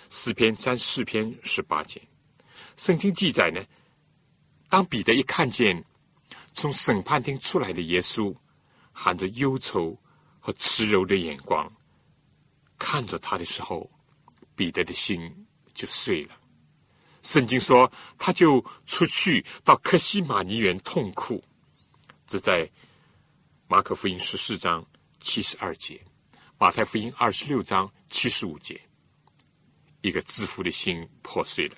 [0.10, 2.02] 诗篇三十四篇十八节，
[2.78, 3.64] 圣经记载呢，
[4.70, 5.84] 当彼得一看见。
[6.58, 8.34] 从审判厅出来的耶稣，
[8.94, 9.94] 含着忧愁
[10.40, 11.70] 和慈柔的眼光
[12.78, 13.92] 看着他的时候，
[14.56, 16.40] 彼得的心就碎了。
[17.24, 21.44] 圣经说，他就出去到克西马尼园痛哭。
[22.26, 22.72] 这在
[23.68, 24.88] 马可福音十四章
[25.20, 26.02] 七十二节，
[26.58, 28.80] 马太福音二十六章七十五节。
[30.06, 31.76] 一个自负的心破碎了，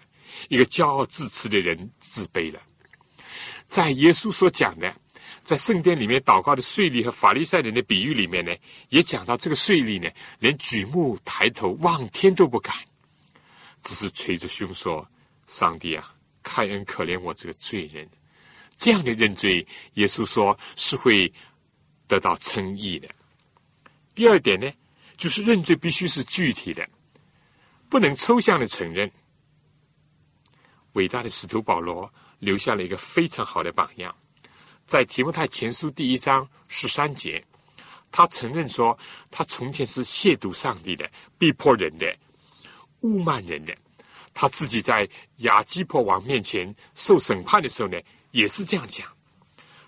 [0.50, 2.62] 一个骄傲自持的人自卑了。
[3.66, 4.94] 在耶稣所讲的，
[5.42, 8.54] 在圣殿里面祷告的税吏和法利赛人的比喻里面呢，
[8.90, 10.10] 也讲到这个税吏呢，
[10.40, 12.76] 连举目抬头望天都不敢，
[13.82, 15.08] 只是捶着胸说
[15.48, 16.14] ：“上帝啊，
[16.44, 18.10] 开恩可怜我这个罪人。”
[18.76, 21.32] 这样的认罪，耶稣说是会
[22.08, 23.08] 得到称义的。
[24.14, 24.70] 第二点呢，
[25.16, 26.88] 就是认罪必须是具体的，
[27.90, 29.12] 不能抽象的承认。
[30.94, 32.12] 伟大的使徒保罗。
[32.40, 34.16] 留下了一个非常好的榜样，
[34.84, 37.44] 在提摩太前书第一章十三节，
[38.12, 38.96] 他承认说，
[39.32, 42.16] 他从前是亵渎上帝的、逼迫人的、
[43.02, 43.76] 侮慢人的。
[44.36, 49.12] 他自己在亚基破王面前受审判的时候呢，也是这样讲。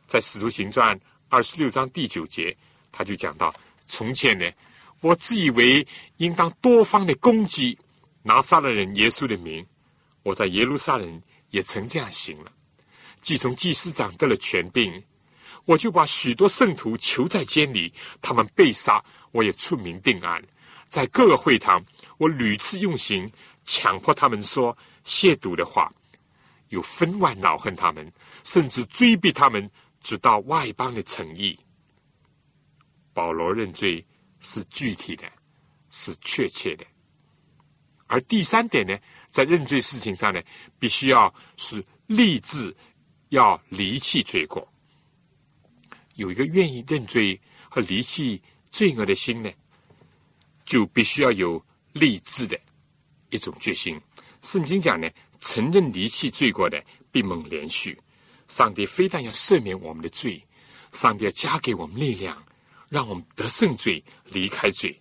[0.07, 2.57] 在使徒行传二十六章第九节，
[2.91, 3.53] 他就讲到：
[3.85, 4.51] 从前呢，
[5.01, 5.85] 我自以为
[6.17, 7.77] 应当多方的攻击
[8.23, 9.65] 拿撒勒人耶稣的名，
[10.23, 11.21] 我在耶路撒冷。
[11.51, 12.51] 也曾这样行了。
[13.19, 15.03] 既从祭司长得了权柄，
[15.65, 20.39] 我就把许多圣徒囚在监里，他们被杀，我也出名定案。
[20.85, 21.83] 在各个会堂，
[22.19, 23.27] 我屡次用刑，
[23.63, 25.91] 强迫他们说亵渎的话，
[26.67, 29.67] 有分外恼恨他们，甚至追逼他们，
[30.01, 31.59] 直到外邦的诚意。
[33.11, 34.05] 保罗认罪
[34.39, 35.23] 是具体的，
[35.89, 36.85] 是确切的。
[38.09, 38.97] 而第三点呢？
[39.27, 40.41] 在认罪事情上呢，
[40.79, 42.75] 必须要是立志
[43.29, 44.67] 要离弃罪过，
[46.15, 48.41] 有一个愿意认罪和离弃
[48.71, 49.51] 罪恶的心呢，
[50.65, 52.59] 就必须要有立志的
[53.29, 54.01] 一种决心。
[54.41, 55.07] 圣经讲呢，
[55.39, 57.95] 承认离弃罪过的必蒙连续。
[58.47, 60.43] 上帝非但要赦免我们的罪，
[60.91, 62.43] 上帝要加给我们力量，
[62.89, 64.99] 让我们得胜罪，离开罪，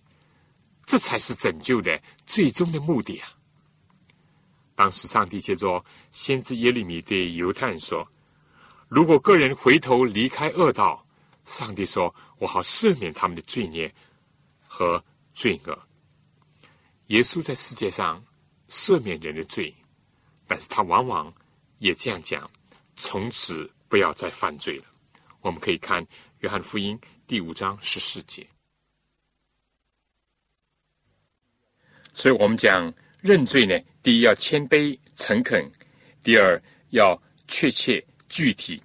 [0.85, 3.33] 这才是拯救的最终的目的啊！
[4.75, 8.07] 当时，上帝借着先知耶利米对犹太人说
[8.87, 11.03] ：“如果个人回头离开恶道，
[11.43, 13.91] 上帝说我好赦免他们的罪孽
[14.67, 15.75] 和罪恶。”
[17.07, 18.23] 耶稣在世界上
[18.69, 19.75] 赦免人的罪，
[20.45, 21.33] 但是他往往
[21.79, 22.47] 也这样讲
[22.95, 24.85] ：“从此不要再犯罪了。”
[25.41, 26.05] 我们可以看
[26.41, 28.47] 约翰福音第五章十四节。
[32.19, 32.93] 所以我们讲。
[33.21, 35.69] 认罪呢，第一要谦卑诚恳，
[36.23, 36.57] 第二
[36.91, 38.81] 要确切具体，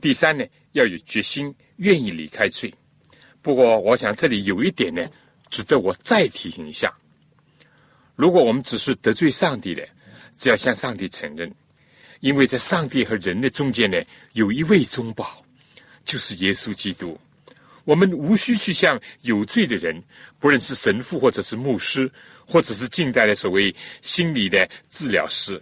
[0.00, 0.42] 第三呢
[0.72, 2.72] 要有决心，愿意离开罪。
[3.42, 5.06] 不过，我想这里有一点呢，
[5.50, 6.90] 值得我再提醒一下：
[8.16, 9.86] 如果我们只是得罪上帝的，
[10.38, 11.54] 只要向上帝承认，
[12.20, 15.44] 因为在上帝和人的中间呢，有一位中保，
[16.06, 17.20] 就是耶稣基督。
[17.84, 20.02] 我们无需去向有罪的人，
[20.40, 22.10] 不论是神父或者是牧师。
[22.46, 25.60] 或者是近代的所谓心理的治疗师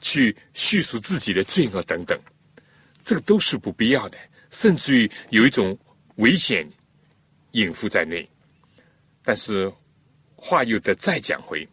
[0.00, 2.18] 去叙述自己的罪恶等等，
[3.02, 4.18] 这个都是不必要的，
[4.50, 5.78] 甚至于有一种
[6.16, 6.68] 危险
[7.52, 8.28] 隐伏在内。
[9.22, 9.72] 但是
[10.34, 11.66] 话又得再讲回，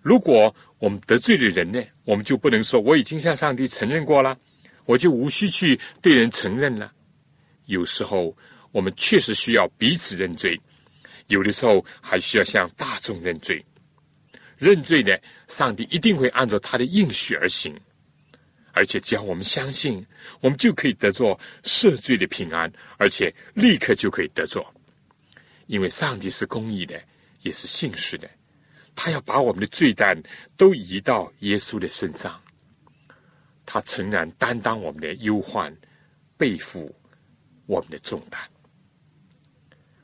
[0.00, 4.38] 如果我们得罪了人呢，我们就不能说我已经向上帝承认过了，
[4.86, 6.92] 我就无需去对人承认了。
[7.66, 8.36] 有时候
[8.72, 10.60] 我们确实需要彼此认罪。
[11.30, 13.64] 有的时候还需要向大众认罪，
[14.58, 15.16] 认罪呢，
[15.46, 17.72] 上帝一定会按照他的应许而行，
[18.72, 20.04] 而且只要我们相信，
[20.40, 24.74] 我们就可以得着赦罪的平安，而且立刻就可以得着，
[25.68, 27.00] 因为上帝是公义的，
[27.42, 28.28] 也是信实的，
[28.96, 30.20] 他要把我们的罪担
[30.56, 32.42] 都移到耶稣的身上，
[33.64, 35.72] 他诚然担当我们的忧患，
[36.36, 36.92] 背负
[37.66, 38.40] 我们的重担。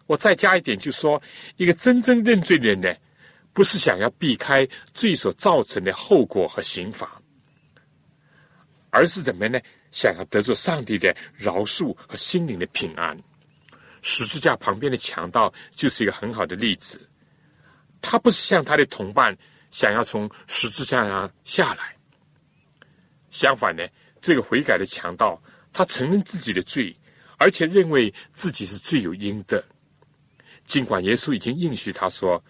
[0.07, 1.21] 我再加一点，就说
[1.57, 2.95] 一个真正认罪的人呢，
[3.53, 7.21] 不是想要避开罪所造成的后果和刑罚，
[8.91, 9.59] 而是怎么呢？
[9.93, 13.19] 想要得着上帝的饶恕和心灵的平安。
[14.03, 17.01] 十字架旁边的强盗就是一个很好的例子。
[18.03, 19.37] 他不是像他的同伴
[19.71, 21.97] 想要从十字架上下来，
[23.31, 23.83] 相反呢，
[24.21, 25.43] 这个悔改的强盗，
[25.73, 26.95] 他承认自己的罪，
[27.39, 29.65] 而且认为自己是罪有应得。
[30.67, 32.43] 尽管耶稣已经应许他说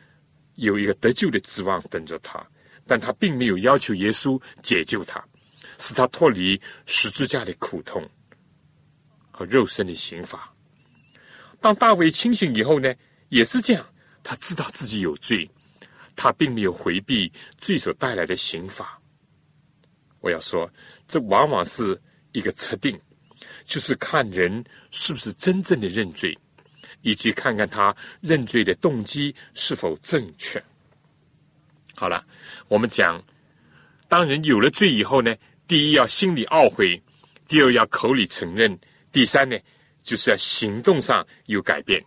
[0.54, 2.44] 有一个得救的指望等着他，
[2.86, 5.22] 但他并没有要求耶稣解救他，
[5.78, 8.08] 使他脱离十字架的苦痛
[9.30, 10.50] 和肉身的刑罚。
[11.60, 12.94] 当大卫清醒以后呢，
[13.28, 13.86] 也是这样，
[14.22, 15.48] 他知道自己有罪，
[16.14, 18.98] 他并没有回避罪所带来的刑罚。
[20.20, 20.70] 我要说，
[21.06, 22.00] 这往往是
[22.32, 22.98] 一个测定，
[23.64, 26.36] 就是看人是不是真正的认罪。
[27.06, 30.60] 以及看看他认罪的动机是否正确。
[31.94, 32.26] 好了，
[32.66, 33.22] 我们讲，
[34.08, 35.36] 当人有了罪以后呢，
[35.68, 37.00] 第一要心里懊悔，
[37.46, 38.76] 第二要口里承认，
[39.12, 39.56] 第三呢，
[40.02, 42.04] 就是要行动上有改变。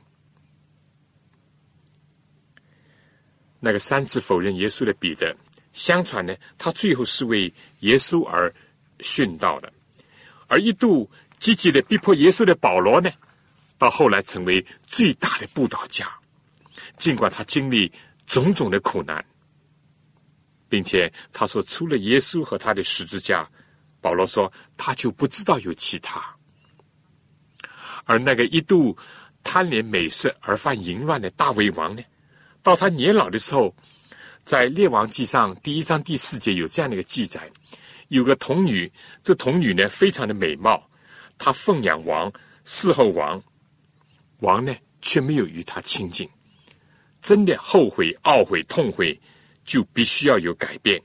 [3.62, 5.34] 那个三次否认耶稣的彼得，
[5.72, 8.54] 相传呢，他最后是为耶稣而
[9.00, 9.70] 殉道的；
[10.48, 11.10] 而一度
[11.40, 13.10] 积极的逼迫耶稣的保罗呢？
[13.80, 16.08] 到后来成为最大的布道家，
[16.98, 17.92] 尽管他经历
[18.28, 19.26] 种种的苦难，
[20.68, 23.50] 并且他说除了耶稣和他的十字架，
[24.02, 26.22] 保罗说他就不知道有其他。
[28.04, 28.96] 而那个一度
[29.44, 32.04] 贪恋美色而犯淫乱的大卫王呢，
[32.62, 33.74] 到他年老的时候，
[34.44, 37.50] 在列王记上第一章第四节有这样的一个记载：
[38.10, 38.92] 有个童女，
[39.24, 40.90] 这童女呢非常的美貌，
[41.38, 42.30] 她奉养王，
[42.66, 43.42] 侍候王。
[44.40, 46.30] 王呢，却没有与他亲近，
[47.22, 49.20] 真的后悔、懊悔、痛悔，
[49.66, 51.02] 就必须要有改变，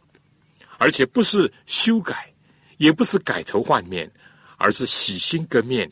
[0.78, 2.32] 而且不是修改，
[2.76, 4.10] 也不是改头换面，
[4.56, 5.90] 而是洗心革面、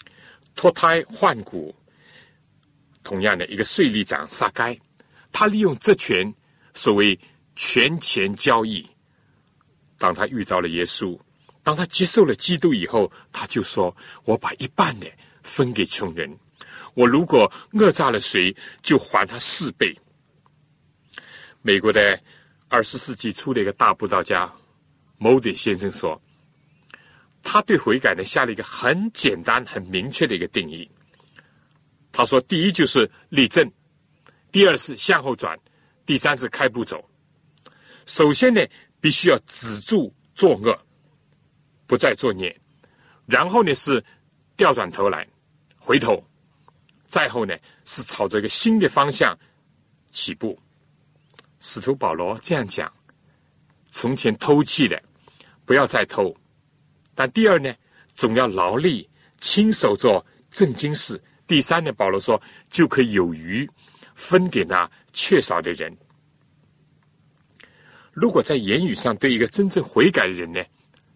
[0.55, 1.75] 脱胎换骨。
[3.03, 4.79] 同样的一个税吏长撒该，
[5.33, 6.33] 他利用职权，
[6.75, 7.19] 所谓
[7.57, 8.89] 权钱交易。
[9.99, 11.19] 当他遇到了耶稣，
[11.65, 15.11] 当他接受了基督以后，他就说：“我把一半的
[15.43, 16.39] 分给穷人。”
[16.95, 19.97] 我如果讹诈了谁，就还他四倍。
[21.63, 22.21] 美国的
[22.69, 24.53] 二十世纪初的一个大布道家
[25.17, 26.21] 某迪先生说，
[27.43, 30.91] 他对悔改呢下了一个很简单、很明确的一个定义。
[32.11, 33.71] 他说：第一就是立正，
[34.51, 35.59] 第二是向后转，
[36.05, 37.03] 第三是开步走。
[38.05, 38.61] 首先呢，
[39.01, 40.79] 必须要止住作恶，
[41.87, 42.53] 不再作孽；
[43.25, 44.05] 然后呢，是
[44.57, 45.27] 调转头来，
[45.79, 46.23] 回头。
[47.13, 49.39] 再后呢，是朝着一个新的方向
[50.09, 50.59] 起步。
[51.61, 52.91] 使徒保罗这样讲：
[53.91, 55.01] 从前偷窃的，
[55.67, 56.35] 不要再偷；
[57.15, 57.71] 但第二呢，
[58.15, 59.07] 总要劳力
[59.39, 61.23] 亲手做正经事。
[61.47, 63.69] 第三呢，保罗说就可以有余
[64.15, 65.95] 分给那缺少的人。
[68.11, 70.65] 如果在言语上对一个真正悔改的人呢，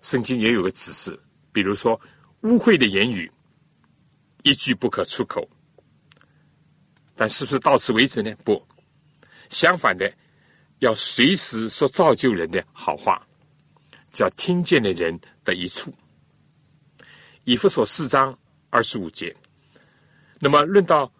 [0.02, 1.18] 圣经也有个指示，
[1.54, 1.98] 比如说
[2.42, 3.32] 污秽的言语，
[4.42, 5.48] 一句不可出口。
[7.16, 8.32] 但是不是到此为止呢？
[8.44, 8.62] 不，
[9.48, 10.12] 相反的，
[10.80, 13.26] 要随时说造就人的好话，
[14.12, 15.92] 叫听见的人的一处。
[17.44, 18.38] 以弗所四章
[18.68, 19.34] 二十五节。
[20.38, 21.10] 那么论到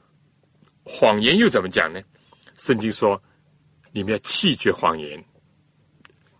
[0.85, 2.03] 谎言又怎么讲呢？
[2.57, 3.21] 圣经说：
[3.91, 5.25] 你们要弃绝谎言，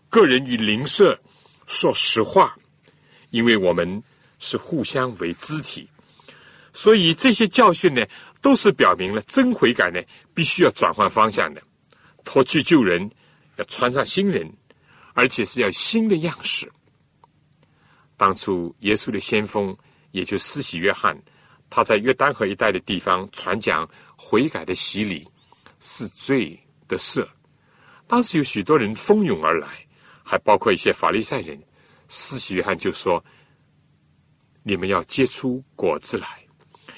[0.07, 1.19] 个人与邻舍
[1.65, 2.55] 说实话，
[3.31, 4.03] 因为我们
[4.37, 5.89] 是互相为肢体。
[6.73, 8.05] 所以这些教训呢？
[8.47, 10.01] 都是表明了真悔改呢，
[10.33, 11.61] 必须要转换方向的。
[12.23, 13.11] 脱去旧人，
[13.57, 14.49] 要穿上新人，
[15.13, 16.71] 而且是要新的样式。
[18.15, 19.77] 当初耶稣的先锋，
[20.11, 21.21] 也就施洗约翰，
[21.69, 23.85] 他在约旦河一带的地方传讲
[24.15, 25.27] 悔改的洗礼
[25.81, 27.27] 是罪的赦。
[28.07, 29.67] 当时有许多人蜂拥而来，
[30.23, 31.61] 还包括一些法利赛人。
[32.07, 33.21] 施洗约翰就说
[34.63, 36.46] ：“你们要结出果子来，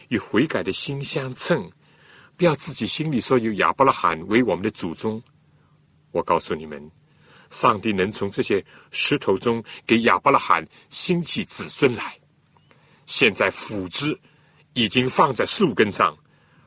[0.10, 1.72] 与悔改的心相称，
[2.36, 5.22] 不要自己心里说有亚伯拉罕为我们的祖宗。
[6.12, 6.92] 我告诉你们，
[7.50, 12.16] 上帝能从这些石头中给亚伯拉罕兴起子孙来。
[13.06, 14.20] 现在斧子
[14.74, 16.16] 已经放在树根上，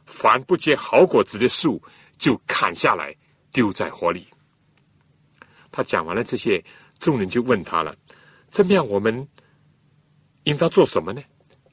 [0.07, 1.82] 凡不结好果子的树，
[2.18, 3.14] 就砍下来
[3.53, 4.26] 丢在火里。”
[5.70, 6.62] 他讲完了这些，
[6.99, 7.97] 众人就问他了
[8.51, 9.26] ：“这么样，我们
[10.45, 11.22] 应当做什么呢？”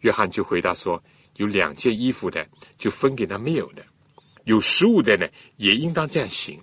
[0.02, 1.04] 约翰就回答说
[1.40, 3.82] ：“有两件衣服的，就分给他没有的；
[4.46, 5.28] 有食物的呢，
[5.58, 6.58] 也应当这样行。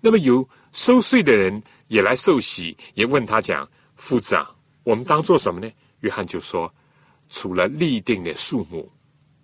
[0.00, 4.50] 那么有收税的人也来受洗，也问他讲：‘夫子啊，
[4.84, 5.70] 我们当做什么呢？’
[6.00, 6.72] 约翰就说
[7.30, 8.90] ：‘除了立定的数目，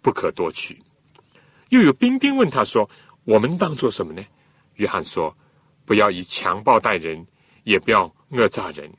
[0.01, 0.81] 不可多取。’
[1.71, 2.89] 又有兵丁问他说
[3.25, 4.25] ：‘我们当做什么呢？’
[4.75, 5.37] 约翰说。”
[5.89, 7.27] 不要以强暴待人，
[7.65, 8.93] 也不要讹诈人。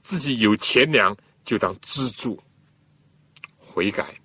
[0.00, 1.14] 自己有钱粮，
[1.44, 2.42] 就当资助。
[3.58, 4.18] 悔改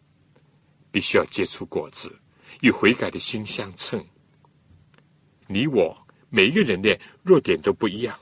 [0.92, 2.14] 必须要结出果子，
[2.62, 4.04] 与悔改的心相称。
[5.48, 5.98] 你我
[6.30, 8.20] 每一个人的弱点都不一样，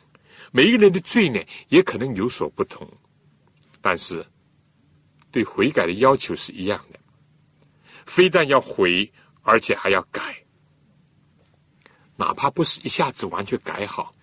[0.51, 1.39] 每一个人的罪呢
[1.70, 2.88] 也可能有所不同，
[3.82, 4.26] 但是
[5.32, 6.99] 对悔改的要求是一样的。
[8.05, 9.11] 非但要悔，
[9.41, 10.41] 而且还要改。
[12.15, 14.15] 哪怕不是一下子完全改好，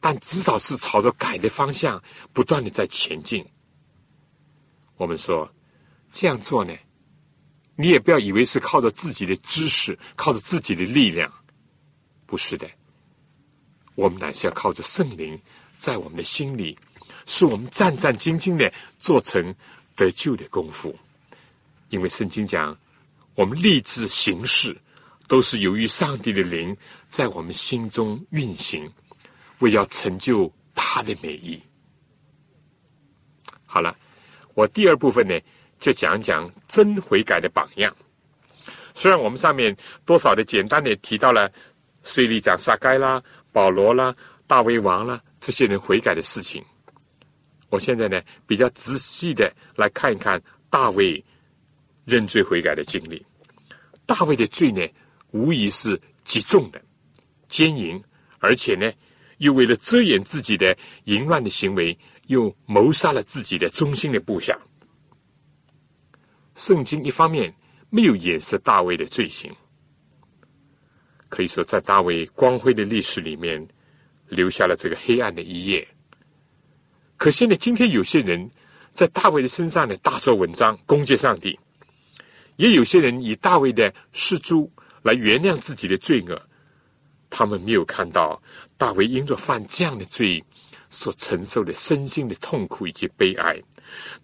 [0.00, 3.44] 但至少是朝着改的方向不断的在前进。
[4.96, 5.52] 我们说
[6.12, 6.72] 这样做呢，
[7.82, 11.28] 你也不要以为是靠着自己的知识，靠着自己的力量，
[12.26, 12.70] 不是的。
[13.96, 15.36] 我们乃是要靠着圣灵
[15.76, 16.78] 在我们的心里，
[17.26, 19.52] 使我们战战兢兢的做成
[19.96, 20.96] 得救的功夫。
[21.88, 22.78] 因为圣经讲，
[23.34, 24.80] 我们立志行事，
[25.26, 26.76] 都是由于上帝的灵。
[27.08, 28.88] 在我们心中运行，
[29.58, 31.60] 为要成就他的美意。
[33.66, 33.94] 好了，
[34.54, 35.38] 我第二部分呢，
[35.82, 37.92] 就讲讲真悔改的榜样。
[38.94, 39.76] 虽然我们上面
[40.06, 41.50] 多少的简单的提到了
[42.04, 43.20] 税利长撒该啦、
[43.50, 44.14] 保罗啦、
[44.46, 46.64] 大卫王啦这些人悔改的事情，
[47.68, 51.22] 我现在呢比较仔细的来看一看大卫
[52.04, 53.26] 认罪悔改的经历。
[54.06, 54.86] 大卫的罪呢，
[55.32, 56.80] 无疑是极重的。
[57.48, 58.00] 奸淫，
[58.38, 58.88] 而且呢，
[59.38, 64.56] 又为了遮掩自己的淫乱的行为，又谋杀了自己的忠心的部下。
[66.54, 67.54] 圣经一方面
[67.90, 69.50] 没有掩饰大卫的罪行，
[71.28, 73.66] 可以说在大卫光辉的历史里面
[74.28, 75.86] 留下了这个黑暗的一页。
[77.16, 78.50] 可现在今天有些人
[78.90, 81.58] 在大卫的身上呢大做文章攻击上帝，
[82.56, 84.70] 也有些人以大卫的失足
[85.02, 86.40] 来原谅自己的罪恶。
[87.30, 88.42] 他们没有看到
[88.76, 90.44] 大卫因着犯这样的罪
[90.90, 93.58] 所承受的身心的痛苦以及悲哀，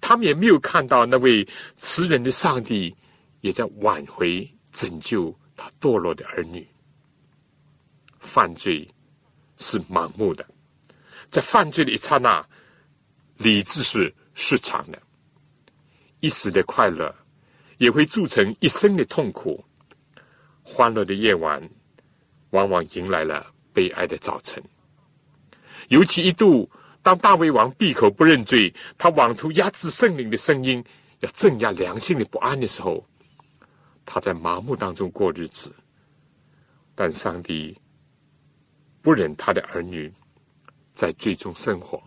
[0.01, 1.47] 他们也没有看到那位
[1.77, 2.95] 慈人的上帝
[3.41, 6.67] 也在挽回拯救他堕落的儿女。
[8.19, 8.89] 犯罪
[9.57, 10.47] 是盲目的，
[11.27, 12.47] 在犯罪的一刹那，
[13.37, 15.01] 理智是失常的，
[16.21, 17.15] 一时的快乐
[17.79, 19.65] 也会铸成一生的痛苦。
[20.63, 21.63] 欢乐的夜晚。
[22.53, 24.63] 往往迎来了悲哀的早晨。
[25.89, 26.67] 尤其一度，
[27.09, 30.85] 当大卫王闭口不认罪，他妄图压制圣灵的声音，
[31.21, 33.03] 要镇压良心的不安的时候，
[34.05, 35.75] 他在麻木当中过日子。
[36.95, 37.75] 但上帝
[39.01, 40.13] 不忍他的儿女
[40.93, 41.99] 在罪中生活，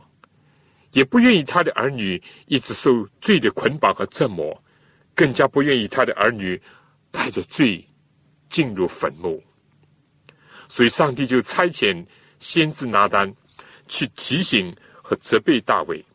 [0.92, 4.56] 也不愿意他的儿女一直受罪的捆绑和折磨，
[5.16, 6.62] 更加不愿意他的儿女
[7.10, 7.84] 带着罪
[8.52, 9.44] 进入坟墓。
[10.68, 12.06] 所以，上帝就差遣
[12.38, 13.34] 先知拿单
[13.88, 14.72] 去提醒
[15.12, 16.06] 和责备大卫。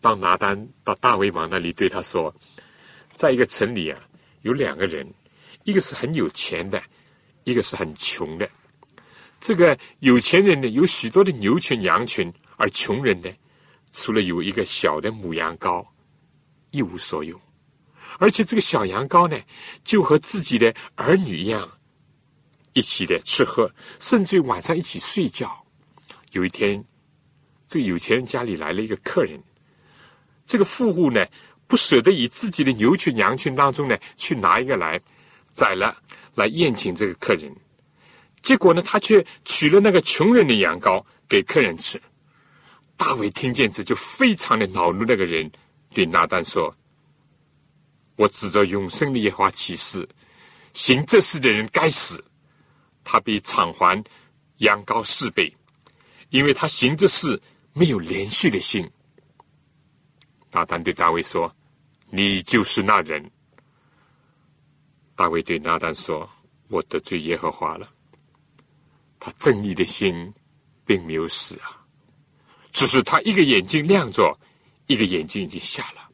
[0.00, 2.34] 当拿单到大卫王那里，对他说
[3.14, 4.08] ：“在一个城里啊，
[4.42, 5.06] 有两个人，
[5.62, 6.82] 一个是很有钱的，
[7.44, 8.50] 一个是很穷的。
[9.38, 13.30] 这个有钱人呢，有许多的牛群、羊群；而穷人呢，
[13.92, 15.86] 除了有一个小的母羊羔，
[16.72, 17.40] 一无所有。
[18.18, 19.40] 而且这个小羊羔呢，
[19.84, 21.70] 就和自己的儿女一样。”
[22.74, 23.70] 一起的吃喝，
[24.00, 25.64] 甚至晚上一起睡觉。
[26.32, 26.84] 有一天，
[27.66, 29.42] 这个有钱人家里来了一个客人，
[30.44, 31.26] 这个富户呢
[31.66, 35.00] 不舍得以自己的牛群、羊群当中呢去拿一个来
[35.48, 35.96] 宰了，
[36.34, 37.54] 来宴请这个客人。
[38.42, 42.00] 结果呢，他却取了那个穷人的羊羔给客人吃。
[42.96, 45.50] 大卫听见这就非常的恼怒，那个人
[45.92, 46.72] 对拿单说
[48.14, 50.08] ：“我指着永生的耶和华起誓，
[50.72, 52.24] 行这事的人该死，
[53.02, 54.02] 他比偿还
[54.58, 55.52] 羊羔四倍，
[56.30, 57.42] 因为他行这事
[57.78, 58.90] 没有连续的心。”
[60.50, 61.54] 拿单对大卫说
[62.08, 63.30] ：“你就是那人。”
[65.14, 66.26] 大卫对拿单说
[66.68, 67.92] ：“我得罪耶和华了。
[69.20, 70.32] 他正义的心
[70.86, 71.84] 并没有死啊。”
[72.72, 74.38] 只是他一个眼睛亮着，
[74.86, 76.10] 一个眼睛已经瞎了。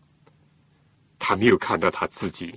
[1.18, 2.52] 他没有看到他自己。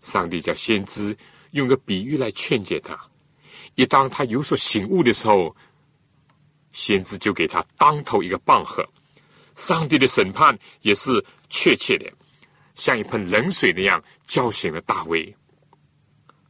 [0.00, 1.16] 上帝叫先知
[1.52, 2.98] 用个比喻来劝解他。
[3.74, 5.54] 一当他有所醒悟的时候，
[6.72, 8.86] 先知就给他当头一个棒喝。
[9.54, 12.10] 上帝的审判也是确切的，
[12.74, 15.34] 像一盆冷水那样浇醒了大卫。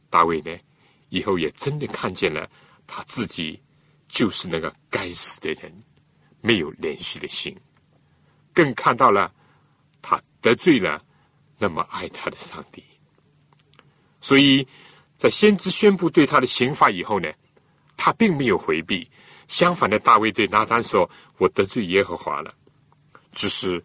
[0.09, 0.57] 大卫呢，
[1.09, 2.49] 以后也真的看见了
[2.87, 3.61] 他自己
[4.07, 5.71] 就是那个该死的人。
[6.45, 7.57] 没有联系的心，
[8.53, 9.33] 更看到了
[10.01, 11.01] 他得罪了
[11.57, 12.83] 那么爱他的上帝。
[14.19, 14.67] 所以
[15.15, 17.31] 在先知宣布对他的刑罚以后呢，
[17.95, 19.09] 他并没有回避。
[19.53, 22.51] 相反的，大卫对拿单说：“我得罪耶和华了。”
[23.33, 23.79] 只是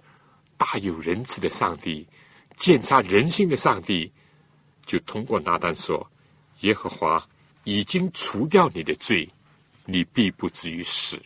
[0.56, 2.08] 大有仁慈的上帝，
[2.56, 4.10] 鉴察人心的上帝，
[4.86, 6.10] 就通过拿单说
[6.60, 7.22] ：“耶和华
[7.64, 9.28] 已经除掉你的罪，
[9.84, 11.20] 你必不至于死。”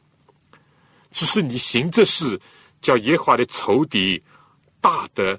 [1.13, 2.41] 只是你行这事，
[2.81, 4.21] 叫耶和华的仇敌
[4.81, 5.39] 大得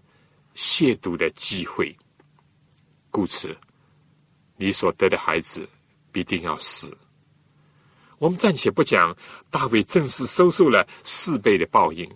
[0.56, 1.94] 亵渎的机会，
[3.12, 3.54] 故此
[4.56, 5.68] 你所得的孩子
[6.10, 6.98] 必定要死。
[8.24, 9.14] 我们暂且不讲
[9.52, 12.10] 大卫正式收受了四倍的报应。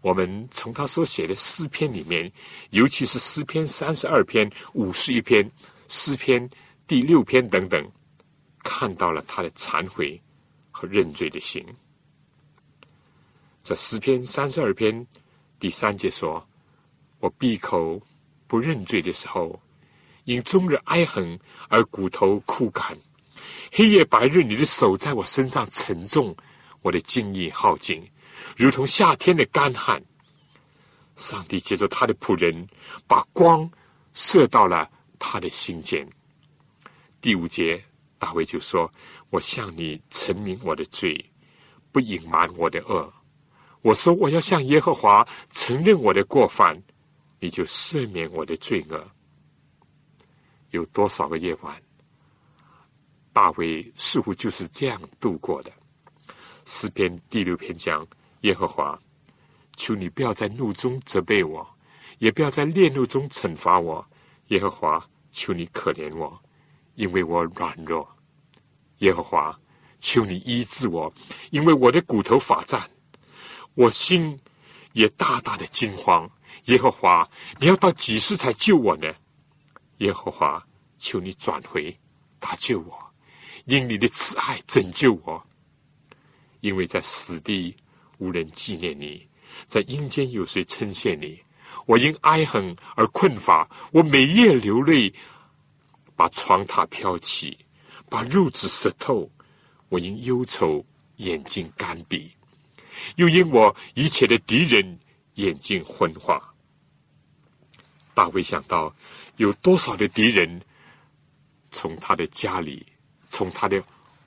[0.00, 2.32] 我们从他所写的诗篇里面，
[2.70, 5.46] 尤其是诗篇三十二篇、五十一篇、
[5.88, 6.48] 诗篇
[6.86, 7.86] 第六篇等等，
[8.62, 10.18] 看到了他的忏悔
[10.70, 11.62] 和认罪的心。
[13.62, 15.06] 这诗篇三十二篇
[15.60, 16.42] 第三节说
[17.20, 18.00] ：“我闭口
[18.46, 19.60] 不认罪的时候，
[20.24, 21.38] 因终日哀恨
[21.68, 22.96] 而骨头枯干；
[23.76, 26.32] 黑夜白日，你的手在我身上沉重，
[26.80, 28.08] 我的精力耗尽，
[28.56, 30.00] 如同夏天的干旱。”
[31.16, 32.68] 上帝借着他的仆人，
[33.08, 33.68] 把光
[34.12, 36.08] 射到了他的心间。
[37.20, 37.84] 第五节，
[38.16, 38.88] 大卫就说
[39.30, 41.28] ：“我向你陈明我的罪，
[41.90, 43.12] 不隐瞒我的恶。”
[43.82, 46.80] 我说：“我要向耶和华承认我的过犯，
[47.40, 49.04] 你就赦免我的罪恶。”
[50.70, 51.82] 有多少个夜晚，
[53.34, 55.72] 大卫似乎就是这样度过的？
[56.64, 58.06] 诗篇第六篇讲
[58.42, 58.98] ：“耶和华，
[59.76, 61.68] 求你不要在怒中责备我，
[62.18, 64.06] 也不要在烈怒中惩罚我。
[64.48, 66.40] 耶和华，求你可怜我，
[66.94, 68.08] 因为我软弱。
[68.98, 69.58] 耶和华，
[69.98, 71.12] 求你医治我，
[71.50, 72.88] 因为我的骨头发战。”
[73.74, 74.38] 我心
[74.92, 76.30] 也大大的惊慌。
[76.66, 77.28] 耶和华，
[77.58, 79.12] 你要到几时才救我呢？
[79.98, 80.64] 耶和华，
[80.96, 81.98] 求你转回，
[82.38, 83.03] 他救我，
[83.64, 85.44] 因你的慈爱拯救我。
[86.60, 87.76] 因为在死地
[88.18, 89.28] 无人纪念你，
[89.66, 91.38] 在阴间有谁称谢你？
[91.86, 95.12] 我因哀恨而困乏，我每夜流泪，
[96.16, 97.58] 把床榻飘起，
[98.08, 99.30] 把褥子湿透。
[99.90, 100.84] 我因忧愁
[101.16, 102.32] 眼睛干闭。
[103.16, 104.98] 又因我一切的敌人
[105.34, 106.42] 眼睛昏花，
[108.14, 108.94] 大卫想到
[109.36, 110.62] 有多少的敌人
[111.70, 112.86] 从他的家里、
[113.34, 113.82] 从他的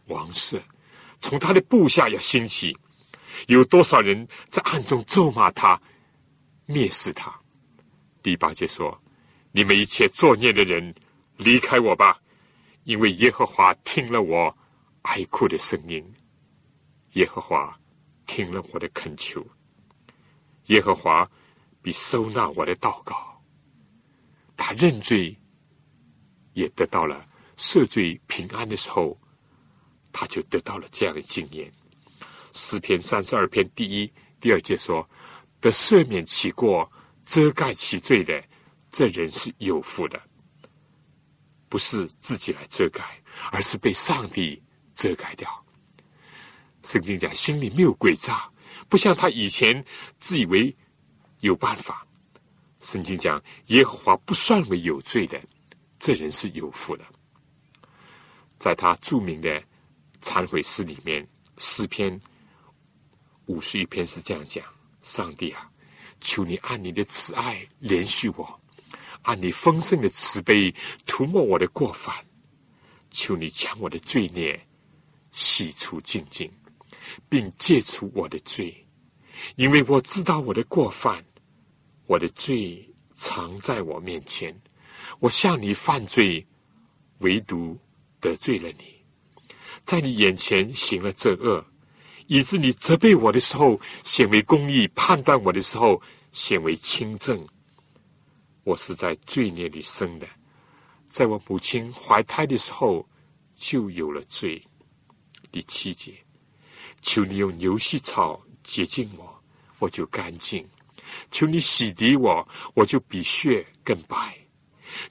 [0.08, 0.62] 王室、
[1.22, 2.78] 从他的部下要兴起，
[3.48, 5.82] 有多少人在暗中咒骂他、
[6.68, 7.34] 蔑视他。
[8.22, 9.02] 第八节说
[9.54, 10.94] ：“你们一切作孽的人，
[11.38, 12.20] 离开我吧，
[12.84, 14.54] 因为耶和华听了我
[15.04, 16.04] 哀哭的声音。”
[17.16, 17.74] 耶和华。
[18.30, 19.42] 听了我的恳求，
[20.66, 21.26] 耶和华
[21.82, 23.42] 必收纳我的祷告。
[24.58, 25.34] 他认罪，
[26.52, 27.26] 也得到了
[27.58, 29.20] 赦罪平安的时候，
[30.12, 31.72] 他就得到了这样的经验。
[32.54, 35.08] 诗篇三十二篇第一、第二节说
[35.60, 36.90] ：“得赦免其过、
[37.26, 38.44] 遮盖其罪的，
[38.90, 40.22] 这人是有福的。
[41.70, 43.04] 不是自己来遮盖，
[43.52, 44.62] 而是被上帝
[44.94, 45.50] 遮盖掉。”
[46.84, 48.50] 圣经讲，心里没有诡诈，
[48.88, 49.84] 不像他以前
[50.18, 50.74] 自以为
[51.42, 52.08] 有办法。
[52.80, 55.42] 圣经讲，耶和华不算为有罪的，
[56.00, 57.04] 这人是有福的。
[58.58, 59.64] 在他著名的
[60.22, 61.28] 忏悔诗里面，
[61.58, 62.20] 诗篇
[63.46, 64.64] 五十一篇是这样讲：
[65.02, 65.70] 上帝啊，
[66.20, 68.60] 求你按你的慈爱怜恤我，
[69.22, 70.74] 按你丰盛的慈悲
[71.06, 72.16] 涂抹我的过犯，
[73.10, 74.60] 求你将我的罪孽
[75.32, 76.52] 洗除净净，
[77.30, 78.86] 并戒除我的罪，
[79.56, 81.24] 因为我知道我的过犯，
[82.06, 84.56] 我的罪藏在我面前。
[85.20, 86.46] 我向你犯罪，
[87.20, 87.80] 唯独
[88.28, 89.06] 得罪了你，
[89.86, 91.66] 在你眼前行了这恶，
[92.28, 96.02] 以致你责备我的时候显为公义，判断我的时候
[96.34, 97.48] 显为轻正。
[98.66, 100.28] 我是在罪孽里生的，
[101.06, 103.08] 在我母亲怀胎的时候
[103.56, 104.62] 就有了罪。
[105.50, 106.14] 第七节，
[107.02, 109.42] 求你用牛膝草洁净我，
[109.80, 110.66] 我就干净；
[111.32, 114.38] 求你洗涤我，我就比血更白。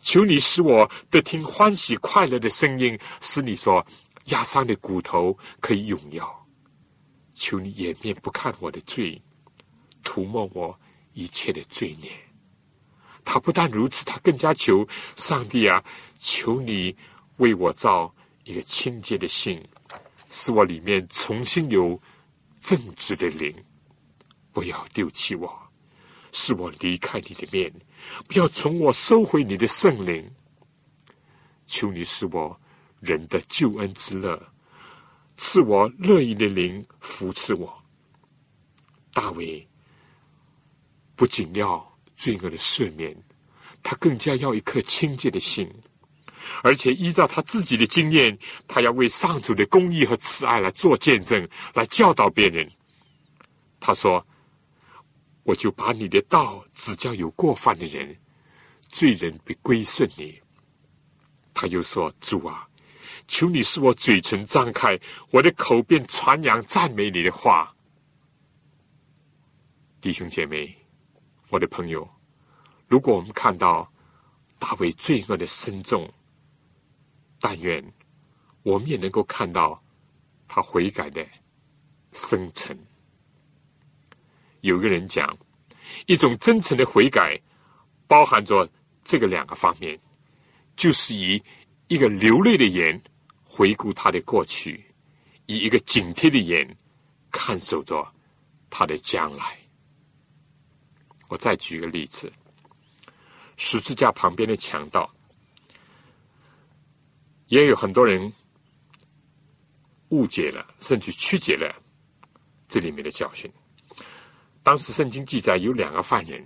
[0.00, 3.84] 求你使我得听欢喜快乐的声音，使你说
[4.26, 6.46] 压伤的骨头可以永耀。
[7.34, 9.20] 求你掩面不看我的罪，
[10.02, 10.78] 涂抹我
[11.12, 12.10] 一切的罪孽。
[13.24, 15.84] 他不但如此，他更加求上帝啊，
[16.16, 16.96] 求你
[17.36, 18.14] 为我造
[18.44, 19.62] 一个清洁的心，
[20.30, 22.00] 使我里面重新有
[22.60, 23.54] 正直的灵，
[24.52, 25.54] 不要丢弃我，
[26.32, 27.70] 使我离开你的面。
[28.26, 30.30] 不要从我收回你的圣灵，
[31.66, 32.59] 求你使我
[33.00, 34.40] 人的救恩之乐，
[35.36, 37.82] 赐我乐意的灵扶持我。
[39.12, 39.66] 大卫
[41.14, 41.86] 不仅要
[42.16, 43.16] 罪恶的赦免，
[43.82, 45.70] 他更加要一颗清洁的心，
[46.62, 52.70] 而且依照他自己的经验，他要为上主的公义和慈爱来做见证，来教导别人。
[53.80, 54.26] 他说。
[55.47, 58.18] 我就把你的道指教有过犯的人，
[58.88, 60.42] 罪人必归顺你。
[61.55, 62.68] 他又说：“主啊，
[63.28, 64.99] 求你使我嘴唇张开，
[65.30, 67.72] 我的口便传扬赞美你的话。”
[70.03, 70.76] 弟兄姐妹，
[71.49, 72.09] 我的朋友，
[72.88, 73.90] 如果我们看到
[74.59, 76.12] 大卫罪恶的深重，
[77.38, 77.82] 但愿
[78.64, 79.80] 我们也能够看到
[80.49, 81.24] 他悔改的
[82.11, 82.86] 深沉。
[84.61, 85.36] 有个人讲，
[86.07, 87.40] 一种真诚的悔改，
[88.07, 88.68] 包含着
[89.04, 89.98] 这个两个方面，
[90.76, 91.42] 就是以
[91.88, 93.00] 一个流泪的眼
[93.44, 94.84] 回顾他的过去，
[95.46, 96.76] 以一个警惕的眼
[97.30, 98.07] 看守着
[98.68, 99.59] 他的将来。
[101.28, 102.32] 我再举一个例子，
[103.57, 105.12] 十字架旁边的强盗，
[107.46, 108.32] 也有很多人
[110.11, 111.74] 误解了，甚至曲解了
[112.68, 113.50] 这里面的教训。
[114.66, 116.44] 当时圣经记载有两个犯人，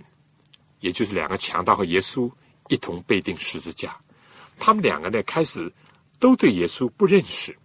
[0.79, 2.31] 也就是两个强盗和耶稣
[2.69, 3.99] 一同被钉十字架。
[4.59, 5.73] 他们两个呢，开始
[6.19, 7.57] 都对耶稣不认识，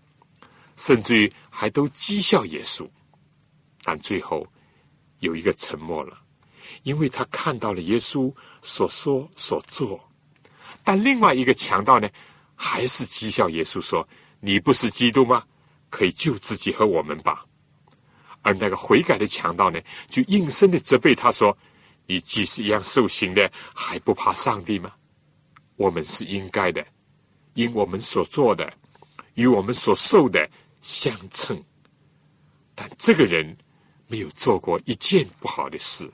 [0.74, 2.88] 甚至于还都讥笑耶稣。
[3.82, 4.46] 但最后
[5.18, 6.18] 有一个沉默了，
[6.84, 10.02] 因为他看到了耶稣所说所做。
[10.82, 12.08] 但另外一个强盗呢，
[12.54, 14.08] 还是讥笑耶稣说
[14.40, 15.44] ：“你不是基督吗？
[15.90, 17.44] 可以救自己和我们吧。”
[18.46, 21.58] 而那个悔改的强盗呢，就应声的责备他说
[22.06, 24.92] ：“你既是一样受刑的，还不怕上帝吗？
[25.74, 26.86] 我们是应该的，
[27.54, 28.72] 因我们所做的
[29.34, 30.48] 与我们所受的
[30.80, 31.60] 相称。
[32.72, 33.56] 但这个人
[34.06, 36.08] 没有做过一件不好的事，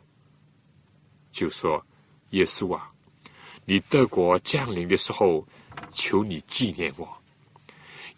[1.30, 1.84] 就说：
[2.30, 2.90] 耶稣啊，
[3.66, 5.46] 你德国降临的时候，
[5.90, 7.06] 求你纪念我。”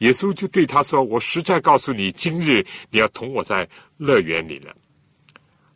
[0.05, 4.77] 耶稣就对他说：“我实在告诉你，今日你要同我在乐园里了。”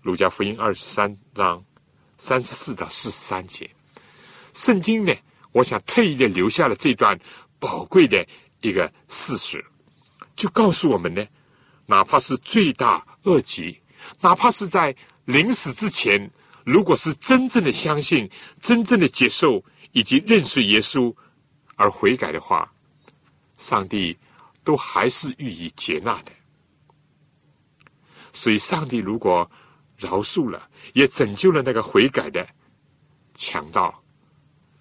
[0.04, 1.64] 路加福音二十三章
[2.18, 3.68] 三十四到四十三节，
[4.52, 5.14] 圣经呢，
[5.52, 7.18] 我想特意的留下了这段
[7.58, 8.22] 宝贵的
[8.60, 9.64] 一个事实，
[10.36, 11.26] 就告诉我们呢，
[11.86, 13.80] 哪怕是罪大恶极，
[14.20, 16.30] 哪怕是在临死之前，
[16.64, 21.14] 如果是真正的相信、真正的接受以及认识耶稣
[21.76, 22.70] 而悔改的话。
[23.58, 24.16] 上帝
[24.64, 26.32] 都还是予以接纳的，
[28.32, 29.50] 所以上帝如果
[29.96, 32.48] 饶恕了，也拯救了那个悔改的
[33.34, 34.02] 强盗，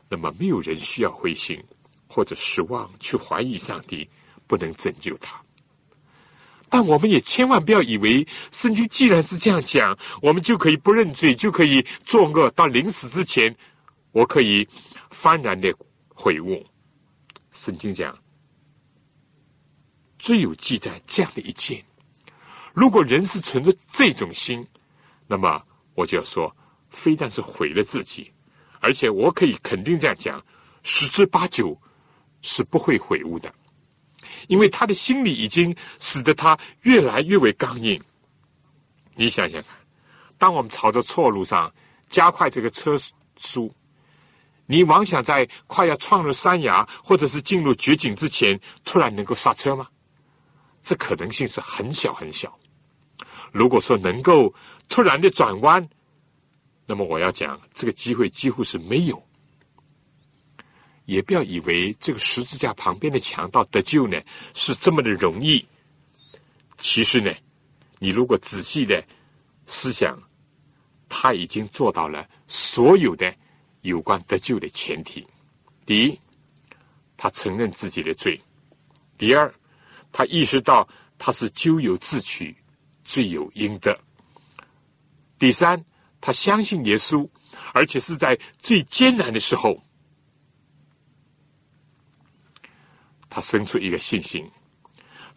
[0.08, 1.62] 那么没有人需要灰心
[2.08, 4.08] 或者失望，去怀疑上帝
[4.46, 5.42] 不能拯救他。
[6.70, 13.56] 但我们也千万不要以为圣经既然是这样讲，我们就可以不认罪，就可以作恶，到临死之前，
[14.12, 14.68] 我可以
[15.10, 15.74] 幡然的
[16.14, 16.64] 悔悟。
[17.54, 18.16] 圣经讲。
[20.28, 21.82] 最有记载这样的一件，
[22.74, 24.68] 如果人是存着这种心，
[25.26, 25.64] 那么
[25.96, 26.54] 我就要说，
[26.90, 28.30] 非但是毁了自己，
[28.82, 30.46] 而且我可以肯定这样讲，
[30.84, 31.82] 十之八九
[32.42, 33.50] 是不会悔悟的，
[34.50, 37.98] 因为他的心里已经使得他越来越为刚硬。
[39.16, 39.72] 你想想看，
[40.38, 41.74] 当我们朝着错路上
[42.10, 42.98] 加快这个车
[43.38, 43.74] 速，
[44.66, 49.88] 你妄想在快要撞入山崖或者是进入绝境之前，突然能够刹车吗？
[50.82, 52.58] 这可能性是很小很小。
[53.52, 54.54] 如果说能够
[54.90, 55.88] 突然的转弯，
[56.86, 59.22] 那么我要讲，这个机会几乎是没有。
[61.06, 64.22] 也不要以为这个十字架旁边的强盗得救呢
[64.54, 65.66] 是这么的容易。
[66.78, 67.34] 其实呢，
[68.00, 69.02] 你如果仔细的
[69.66, 70.22] 思想，
[71.08, 73.34] 他已经做到了所有的
[73.82, 75.26] 有关得救的前提：
[75.86, 76.20] 第一，
[77.16, 78.38] 他承认自己的罪；
[79.18, 79.54] 第二，
[80.18, 80.90] 他意识到
[81.20, 82.58] 他是咎由自取、
[83.04, 83.94] 罪有应得；
[85.38, 85.86] 第三，
[86.20, 87.30] 他相信耶稣，
[87.72, 89.80] 而且是在最艰难的时候，
[93.30, 94.44] 他生出一个信心。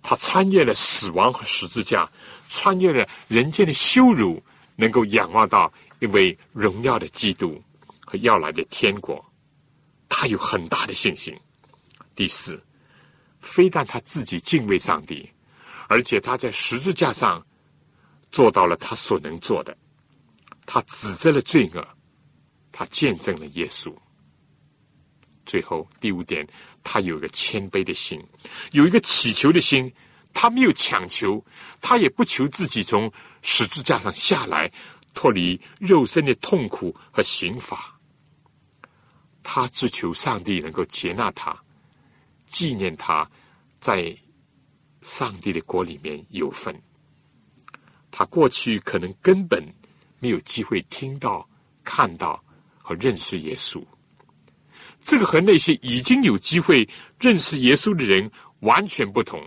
[0.00, 2.10] 他穿越了死亡和十字架，
[2.48, 4.42] 穿越了人间的羞辱，
[4.76, 7.62] 能够仰望到一位荣耀的基督
[8.06, 9.22] 和要来的天国。
[10.08, 11.38] 他有很大的信心。
[12.14, 12.58] 第四，
[13.40, 15.30] 非但他自己敬畏上帝，
[15.88, 17.44] 而且他在十字架上
[18.30, 19.76] 做到了他所能做的。
[20.66, 21.86] 他指责了罪恶，
[22.70, 23.94] 他见证了耶稣。
[25.44, 26.46] 最后第五点。
[26.82, 28.18] 他有一个谦卑的心，
[28.72, 29.92] 有一个祈求的心。
[30.32, 31.44] 他没有强求，
[31.78, 33.12] 他也不求自己从
[33.42, 34.72] 十字架上下来，
[35.12, 38.00] 脱离肉身的痛苦和刑罚。
[39.42, 41.54] 他只求上帝能够接纳他，
[42.50, 43.30] 纪念他
[43.78, 44.14] 在
[45.02, 46.74] 上帝的国里面有份。
[48.10, 49.64] 他过去可能根本
[50.18, 51.48] 没有机会听到、
[51.84, 52.42] 看到
[52.82, 53.80] 和认识耶稣。
[55.00, 56.86] 这个和那些已经有机会
[57.20, 58.28] 认识耶稣的人
[58.60, 59.40] 完全不同。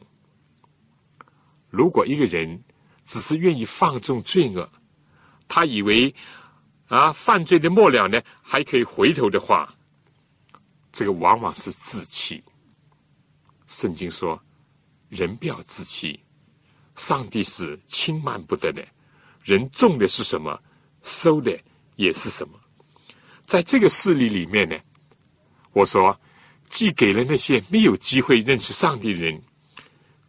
[1.70, 2.64] 如果一个人
[3.04, 4.72] 只是愿意放纵罪恶，
[5.49, 6.16] 他以为
[6.88, 9.76] 啊犯罪的末了呢还可以回头的话，
[10.93, 12.41] 这个往往是自欺。
[13.68, 14.41] 圣经说
[15.09, 16.20] ：“人不要自欺，
[16.95, 18.86] 上帝是轻慢不得的。
[19.43, 20.61] 人种的是什么，
[21.01, 21.57] 收的
[21.95, 22.59] 也是什么。”
[23.45, 24.78] 在这个事例里面呢。
[25.74, 26.16] 我说，
[26.70, 29.41] 既给了那些没有机会认识上帝的人，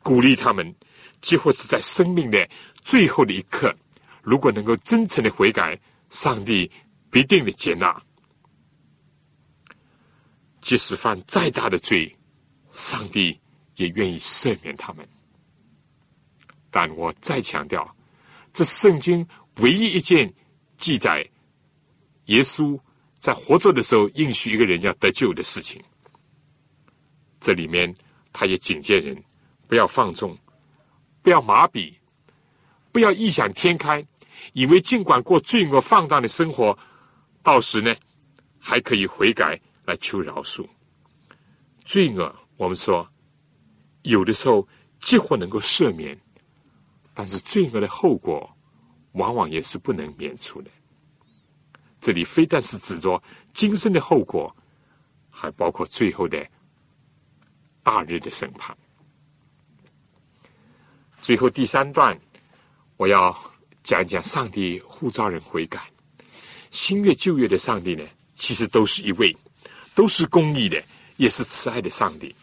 [0.03, 0.75] 鼓励他们，
[1.21, 2.49] 几乎是在生命的
[2.83, 3.71] 最后的一刻，
[4.23, 5.79] 如果能够真诚的悔改，
[6.09, 6.71] 上帝
[7.11, 8.03] 必定的接纳。
[10.63, 12.17] 即使犯再大的罪，
[12.75, 13.39] 上帝
[13.77, 15.09] 也愿意赦免他们。
[16.73, 17.97] 但我再强调，
[18.53, 19.27] 这圣经
[19.59, 20.33] 唯一一件
[20.77, 21.25] 记载
[22.27, 22.79] 耶稣。
[23.17, 25.83] 在活着的时候，应许一个人要得救的事情。
[27.41, 27.95] 这里面，
[28.35, 29.17] 他也警戒人
[29.67, 30.37] 不要放纵，
[31.23, 31.95] 不要麻痹，
[32.93, 34.05] 不要异想天开，
[34.53, 36.79] 以为尽管过罪恶放荡的生活，
[37.43, 37.97] 到时呢
[38.59, 40.69] 还可以悔改来求饶恕。
[41.87, 43.09] 罪恶，我们说
[44.03, 44.67] 有的时候
[45.01, 46.19] 几乎能够赦免，
[47.13, 48.49] 但是罪恶的后果
[49.13, 50.71] 往往也是不能免除的。
[52.01, 54.55] 这里非但是指着今生的后果，
[55.31, 56.47] 还包括最后的
[57.83, 58.77] 大日的审判。
[61.23, 62.19] 最后第三段，
[62.97, 63.35] 我要
[63.83, 65.91] 讲一讲上帝呼召人悔改。
[66.71, 69.35] 新月旧月的上帝呢，其实都是一位，
[69.95, 70.83] 都是公义的，
[71.17, 72.35] 也是慈爱的上帝。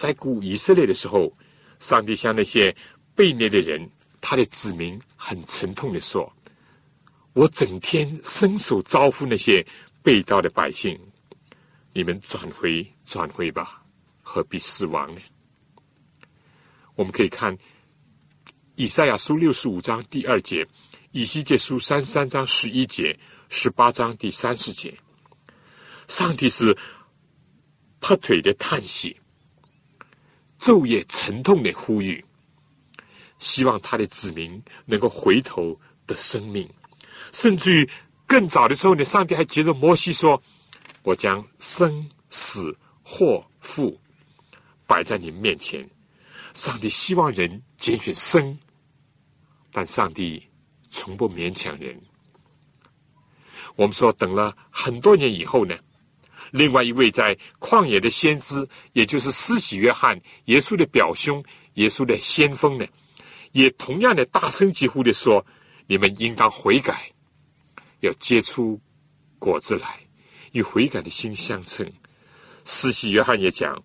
[0.00, 1.30] 在古以色列的时候，
[1.78, 2.74] 上帝向那些
[3.14, 3.86] 被虐的人，
[4.18, 6.34] 他的子民很沉痛的说。
[7.34, 9.62] 我整天伸手招呼那些
[10.02, 10.98] 被盗的百姓，
[11.92, 13.84] 你们转回转回吧，
[14.22, 15.20] 何必死亡呢？
[16.94, 17.54] 我们可以看
[18.76, 20.66] 以赛亚书六十五章第二节，
[21.12, 23.14] 以西结书三十三章十一节，
[23.50, 24.96] 十八章第三十节，
[26.08, 26.74] 上帝是
[28.00, 29.14] 拍腿的叹息，
[30.60, 32.22] 昼夜沉痛的呼吁，
[33.38, 36.68] 希望他的子民能够回头的生命。
[37.32, 37.90] 甚至于
[38.26, 40.40] 更早的时候呢，上帝还接着摩西说
[41.02, 43.98] ：“我将生死祸福
[44.86, 45.88] 摆在你面前。”
[46.52, 48.58] 上帝希望人拣选生，
[49.72, 50.46] 但上帝
[50.88, 51.98] 从不勉强人。
[53.76, 55.78] 我们说，等了很多年以后呢，
[56.50, 61.42] 另外一位在旷野的先知，也就是施洗约翰，耶稣的表兄，
[61.74, 62.86] 耶稣的先锋呢，
[63.52, 65.44] 也同样的大声疾呼的说
[65.86, 67.10] ：“你们应当悔改。”
[68.00, 68.80] 要结出
[69.38, 70.00] 果子来，
[70.52, 71.90] 与悔改的心相称。
[72.64, 73.82] 施洗约翰也讲：“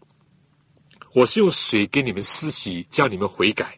[1.13, 3.77] 我是用水给你们施洗，叫你们悔改。”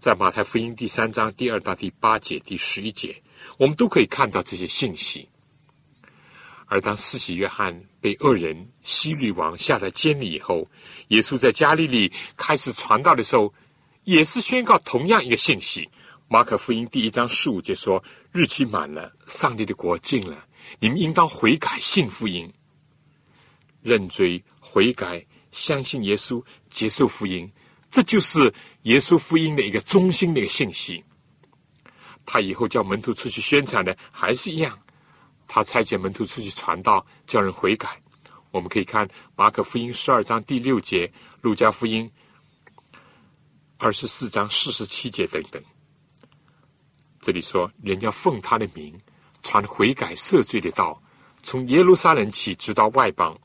[0.00, 3.22] 在马太福音第三章第二到第八节、第十一节，
[3.56, 5.28] 我们都可以看到这些信息。
[6.72, 10.66] 而当四喜约翰被恶人希律王下在监里以后，
[11.08, 13.52] 耶稣在加利利开始传道的时候，
[14.04, 15.86] 也是宣告同样一个信息。
[16.28, 18.02] 马可福音第一章十五节说
[18.32, 20.46] ：“日期满了，上帝的国近了，
[20.80, 22.50] 你们应当悔改，信福音，
[23.82, 27.46] 认罪悔改，相信耶稣，接受福音。
[27.90, 28.50] 这就是
[28.84, 31.04] 耶稣福音的一个中心的一个信息。
[32.24, 34.74] 他以后叫门徒出去宣传的还是一样。”
[35.54, 37.86] 他差遣门徒出去传道，叫人悔改。
[38.52, 42.10] 我们可以看马可福音十二章第六节，路加福音
[43.76, 45.62] 二十四章四十七节等等。
[47.20, 48.98] 这里说，人要奉他的名
[49.42, 50.98] 传悔改赦罪的道，
[51.42, 53.38] 从耶路撒冷起，直到外邦。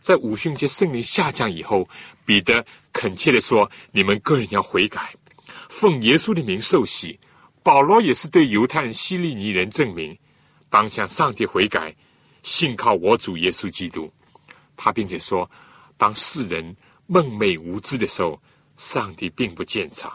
[0.00, 1.86] 在五旬节圣灵下降以后，
[2.24, 5.14] 彼得恳切的说：“你们个人要悔改，
[5.68, 7.20] 奉耶稣的名受洗。”
[7.62, 10.18] 保罗也是对犹太人、希利尼人证明。
[10.70, 11.94] 当向上帝悔改，
[12.42, 14.10] 信靠我主耶稣基督。
[14.76, 15.50] 他并且说，
[15.98, 16.74] 当世人
[17.06, 18.40] 梦寐无知的时候，
[18.76, 20.08] 上帝并不见察；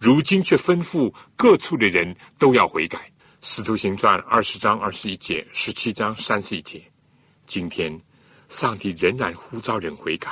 [0.00, 3.08] 如今却吩咐各处的人都要悔改。
[3.42, 6.82] 使徒行传二十章二十一节、十七章三十一节。
[7.46, 8.00] 今天，
[8.48, 10.30] 上帝仍然呼召人悔改，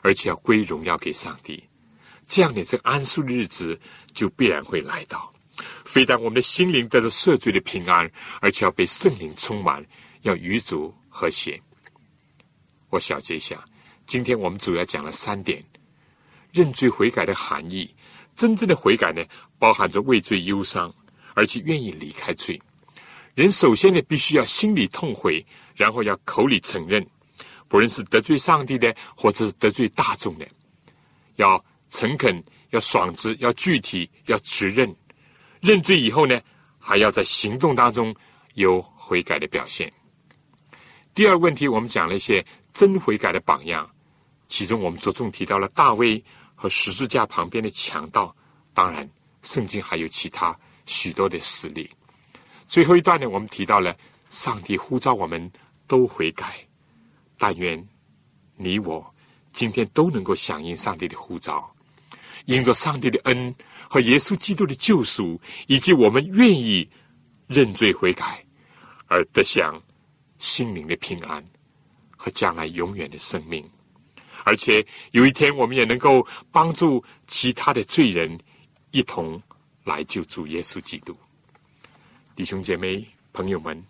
[0.00, 1.62] 而且要归荣耀给上帝。
[2.24, 3.78] 这样的这安舒的日子
[4.12, 5.31] 就必然会来到。
[5.84, 9.84] 非但我们的心灵得到赦罪的平安，而且要被圣灵充满，
[10.22, 11.60] 要与主和谐。
[12.90, 13.62] 我小结一下，
[14.06, 15.62] 今天我们主要讲了三点：
[16.52, 17.94] 认罪悔改的含义。
[18.34, 19.22] 真正的悔改呢，
[19.58, 20.94] 包含着畏罪忧伤，
[21.34, 22.58] 而且愿意离开罪。
[23.34, 25.44] 人首先呢，必须要心里痛悔，
[25.76, 27.06] 然后要口里承认，
[27.68, 30.48] 不论是得罪上帝的，或者是得罪大众的，
[31.36, 34.94] 要诚恳，要爽直，要具体，要直认。
[35.62, 36.40] 认罪以后呢，
[36.80, 38.12] 还要在行动当中
[38.54, 39.90] 有悔改的表现。
[41.14, 43.88] 第二个问题，我们讲了一些真悔改的榜样，
[44.48, 46.22] 其中我们着重提到了大卫
[46.56, 48.34] 和十字架旁边的强盗。
[48.74, 49.08] 当然，
[49.42, 51.88] 圣经还有其他许多的实例。
[52.66, 53.96] 最后一段呢，我们提到了
[54.30, 55.48] 上帝呼召我们
[55.86, 56.56] 都悔改。
[57.38, 57.86] 但愿
[58.56, 59.14] 你我
[59.52, 61.72] 今天都能够响应上帝的呼召，
[62.46, 63.54] 因着上帝的恩。
[63.92, 66.88] 和耶稣基督的救赎，以及我们愿意
[67.46, 68.42] 认罪悔改，
[69.06, 69.78] 而得享
[70.38, 71.44] 心灵的平安
[72.16, 73.62] 和将来永远的生命。
[74.44, 78.40] 而且有一天，我们也能够帮助其他的罪人
[78.92, 79.38] 一同
[79.84, 81.14] 来救主耶稣基督。
[82.34, 83.84] 弟兄姐妹、朋友们，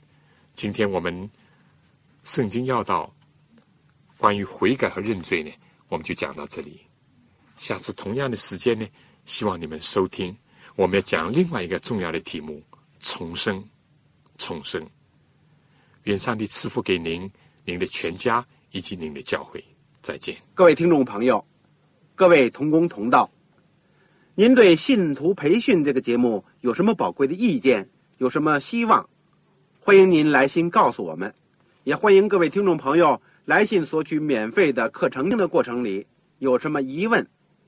[0.56, 1.30] 今天我们
[2.24, 3.14] 圣经要道
[4.16, 5.52] 关于悔改和认罪呢，
[5.86, 6.80] 我们就讲到这里。
[7.62, 8.84] 下次同样的时间呢？
[9.24, 10.36] 希望你们收听，
[10.74, 12.60] 我们要讲另外一个重要的题目：
[12.98, 13.64] 重生，
[14.36, 14.84] 重生。
[16.02, 17.30] 愿上帝赐福给您、
[17.64, 19.64] 您的全家以及您的教会。
[20.00, 21.46] 再见，各位听众朋友，
[22.16, 23.30] 各位同工同道，
[24.34, 27.88] 您对信徒培训这个节目有什么宝贵的意见？
[28.18, 29.08] 有什么希望？
[29.78, 31.32] 欢迎您来信告诉我们，
[31.84, 36.08] 也欢迎各位听众朋友来信索取免费的课程的过程里
[36.40, 37.24] 有什么疑问。